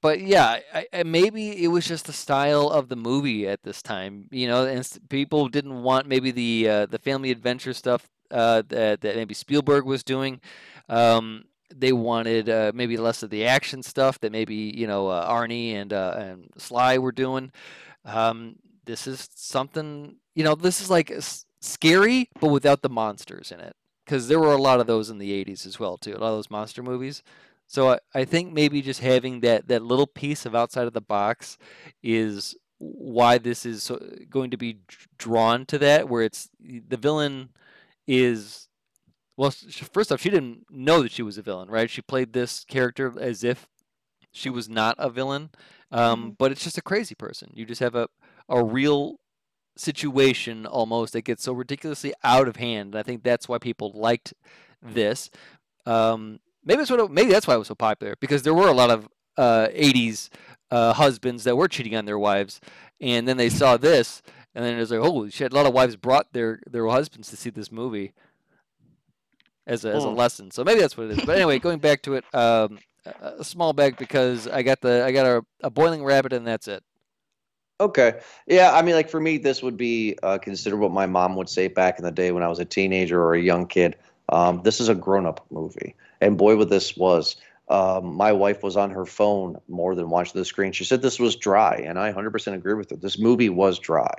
[0.00, 3.82] but yeah, I, I, maybe it was just the style of the movie at this
[3.82, 8.62] time, you know, and people didn't want maybe the uh, the family adventure stuff uh,
[8.68, 10.40] that that maybe Spielberg was doing.
[10.88, 11.44] Um,
[11.74, 15.74] they wanted uh, maybe less of the action stuff that maybe you know uh, Arnie
[15.74, 17.50] and uh, and Sly were doing.
[18.04, 21.12] Um, this is something, you know, this is like
[21.60, 23.74] scary, but without the monsters in it,
[24.04, 26.12] because there were a lot of those in the '80s as well too.
[26.12, 27.22] A lot of those monster movies.
[27.66, 31.00] So I, I think maybe just having that that little piece of outside of the
[31.00, 31.58] box
[32.02, 33.98] is why this is so,
[34.28, 34.78] going to be
[35.18, 37.50] drawn to that, where it's the villain
[38.06, 38.68] is
[39.36, 39.50] well.
[39.92, 41.90] First off, she didn't know that she was a villain, right?
[41.90, 43.68] She played this character as if
[44.34, 45.50] she was not a villain,
[45.90, 47.50] um, but it's just a crazy person.
[47.54, 48.08] You just have a
[48.48, 49.16] a real
[49.76, 52.94] situation almost that gets so ridiculously out of hand.
[52.94, 54.34] And I think that's why people liked
[54.82, 55.30] this.
[55.86, 58.68] Um, maybe that's what it- maybe that's why it was so popular because there were
[58.68, 60.30] a lot of uh, '80s
[60.70, 62.60] uh, husbands that were cheating on their wives,
[63.00, 64.22] and then they saw this,
[64.54, 65.52] and then it was like, holy shit!
[65.52, 68.12] A lot of wives brought their their husbands to see this movie
[69.66, 70.16] as a, as a Hmm.
[70.16, 70.50] lesson.
[70.50, 71.24] So maybe that's what it is.
[71.24, 72.78] But anyway, going back to it, um,
[73.20, 76.68] a small bag because I got the I got a, a boiling rabbit and that's
[76.68, 76.82] it.
[77.80, 78.20] Okay.
[78.46, 81.48] Yeah, I mean, like for me, this would be uh, considered what my mom would
[81.48, 83.96] say back in the day when I was a teenager or a young kid.
[84.28, 87.36] Um, this is a grown-up movie, and boy, what this was.
[87.68, 90.72] Um, my wife was on her phone more than watching the screen.
[90.72, 92.96] She said this was dry, and I 100% agree with her.
[92.96, 94.14] This movie was dry.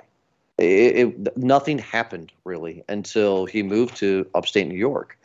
[0.58, 5.18] It, it, nothing happened really until he moved to upstate New York.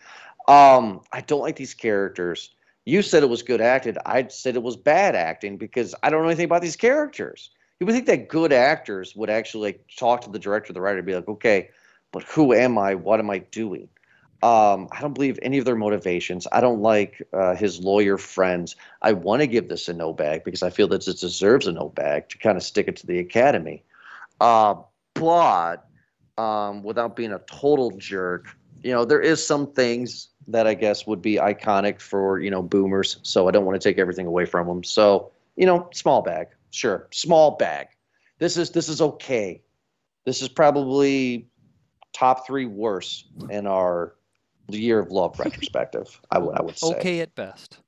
[0.47, 2.51] Um, I don't like these characters.
[2.86, 3.97] You said it was good acted.
[4.05, 7.51] I said it was bad acting because I don't know anything about these characters.
[7.79, 10.97] You would think that good actors would actually like talk to the director, the writer,
[10.97, 11.69] and be like, okay,
[12.11, 12.95] but who am I?
[12.95, 13.88] What am I doing?
[14.43, 16.47] Um, I don't believe any of their motivations.
[16.51, 18.75] I don't like uh, his lawyer friends.
[19.01, 21.71] I want to give this a no bag because I feel that it deserves a
[21.71, 23.84] no bag to kind of stick it to the academy.
[24.39, 24.75] Uh,
[25.13, 25.88] but
[26.39, 28.47] um, without being a total jerk,
[28.84, 32.61] you know, there is some things that I guess would be iconic for you know
[32.61, 33.17] boomers.
[33.23, 34.84] So I don't want to take everything away from them.
[34.84, 37.88] So you know, small bag, sure, small bag.
[38.39, 39.61] This is this is okay.
[40.25, 41.47] This is probably
[42.13, 44.15] top three worst in our
[44.69, 46.19] year of love retrospective.
[46.32, 47.79] I would I would say okay at best.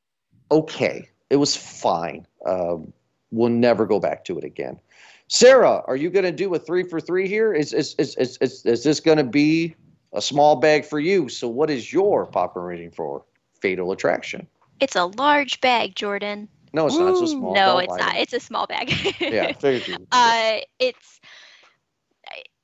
[0.52, 2.28] Okay, it was fine.
[2.46, 2.94] Um,
[3.32, 4.80] we'll never go back to it again.
[5.28, 7.54] Sarah, are you going to do a three for three here?
[7.54, 9.76] Is is is is, is, is this going to be
[10.14, 11.30] a small bag for you?
[11.30, 13.24] So, what is your popcorn rating for
[13.60, 14.48] Fatal Attraction?
[14.80, 16.50] It's a large bag, Jordan.
[16.74, 17.00] No, it's Ooh.
[17.00, 17.10] not.
[17.12, 17.54] It's a small.
[17.54, 18.18] No, it's not.
[18.18, 18.94] It's a small bag.
[19.20, 20.08] yeah, figured you.
[20.12, 21.20] Uh, it's.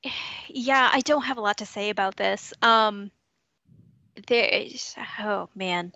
[0.52, 2.52] Yeah, I don't have a lot to say about this.
[2.60, 3.12] Um,
[4.26, 4.94] there is.
[5.20, 5.92] Oh man,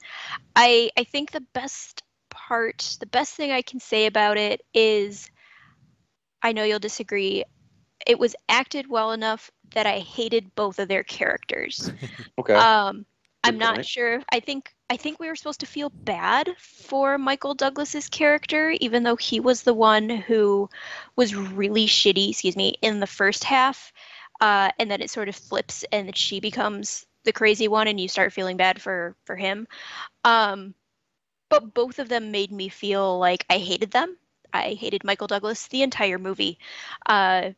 [0.55, 5.29] I I think the best part, the best thing I can say about it is
[6.43, 7.45] I know you'll disagree.
[8.07, 11.91] It was acted well enough that I hated both of their characters.
[12.39, 12.55] okay.
[12.55, 13.07] Um,
[13.43, 14.23] I'm not sure.
[14.33, 19.03] I think I think we were supposed to feel bad for Michael Douglas's character, even
[19.03, 20.71] though he was the one who
[21.17, 22.31] was really shitty.
[22.31, 23.93] Excuse me, in the first half,
[24.41, 28.09] uh, and then it sort of flips, and she becomes the crazy one, and you
[28.09, 29.69] start feeling bad for for him.
[30.25, 30.75] Um,
[31.51, 34.17] but both of them made me feel like I hated them
[34.55, 36.59] I hated Michael Douglas the entire movie.
[37.05, 37.51] Uh,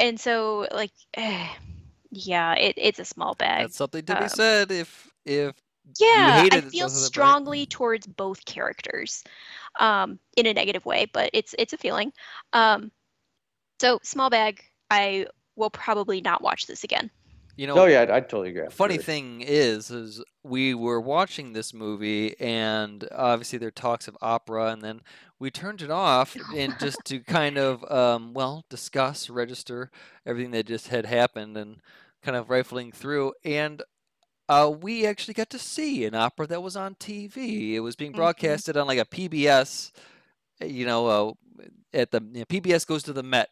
[0.00, 1.46] and so like eh,
[2.10, 3.62] yeah, it, it's a small bag.
[3.62, 5.54] That's something to um, be said if if
[5.98, 9.24] yeah, I feel strongly towards both characters,
[9.78, 12.12] um, in a negative way, but it's it's a feeling.
[12.52, 12.90] Um,
[13.80, 14.62] so small bag.
[14.90, 15.26] I
[15.56, 17.10] will probably not watch this again.
[17.60, 17.74] You know.
[17.76, 18.62] Oh yeah, I, I totally agree.
[18.70, 24.16] Funny thing is, is we were watching this movie, and obviously there are talks of
[24.22, 25.02] opera, and then
[25.38, 29.90] we turned it off and just to kind of um, well discuss register
[30.24, 31.82] everything that just had happened and
[32.22, 33.82] kind of rifling through and
[34.48, 37.74] uh, we actually got to see an opera that was on TV.
[37.74, 38.20] It was being mm-hmm.
[38.20, 38.80] broadcasted mm-hmm.
[38.80, 39.92] on like a PBS,
[40.60, 43.50] you know, uh, at the you know, PBS goes to the Met,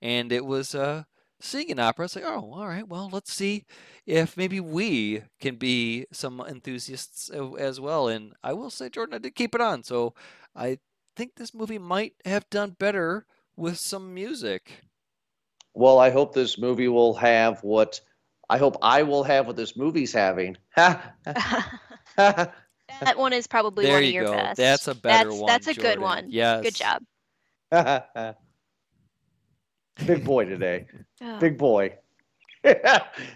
[0.00, 1.02] and it was uh,
[1.44, 2.06] seeing an opera.
[2.06, 3.64] It's like, oh, all right, well, let's see
[4.06, 8.08] if maybe we can be some enthusiasts as well.
[8.08, 10.14] And I will say, Jordan, I did keep it on, so
[10.56, 10.78] I
[11.16, 13.26] think this movie might have done better
[13.56, 14.70] with some music.
[15.74, 18.00] Well, I hope this movie will have what
[18.48, 20.56] I hope I will have what this movie's having.
[20.76, 22.52] that
[23.16, 24.32] one is probably there one of your go.
[24.32, 24.56] best.
[24.56, 25.46] That's a better that's, one.
[25.48, 25.92] That's a Jordan.
[25.92, 26.26] good one.
[26.28, 26.62] Yes.
[26.62, 27.02] Good job.
[30.06, 30.86] Big boy today.
[31.22, 31.38] Oh.
[31.38, 31.94] Big boy.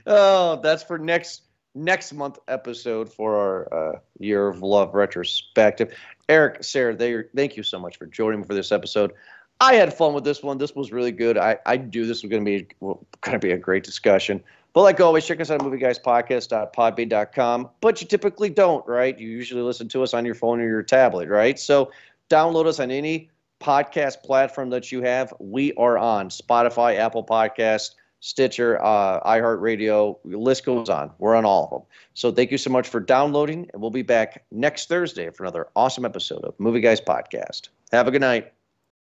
[0.07, 1.43] oh, that's for next
[1.75, 5.95] next month episode for our uh, year of love retrospective.
[6.29, 9.13] Eric, Sarah, they, thank you so much for joining me for this episode.
[9.61, 10.59] I had fun with this one.
[10.59, 11.39] This was really good.
[11.39, 14.43] I, I do this was going to be well, going to be a great discussion.
[14.73, 17.71] But like always, check us out at movieguyspodcast.podbean.com.
[17.81, 19.19] But you typically don't, right?
[19.19, 21.59] You usually listen to us on your phone or your tablet, right?
[21.59, 21.91] So
[22.31, 23.31] download us on any
[23.61, 25.33] podcast platform that you have.
[25.39, 30.19] We are on Spotify, Apple Podcast, Stitcher, uh, iHeartRadio.
[30.25, 31.11] List goes on.
[31.19, 31.83] We're on all of them.
[32.15, 35.69] So thank you so much for downloading, and we'll be back next Thursday for another
[35.77, 37.69] awesome episode of Movie Guys Podcast.
[37.93, 38.53] Have a good night.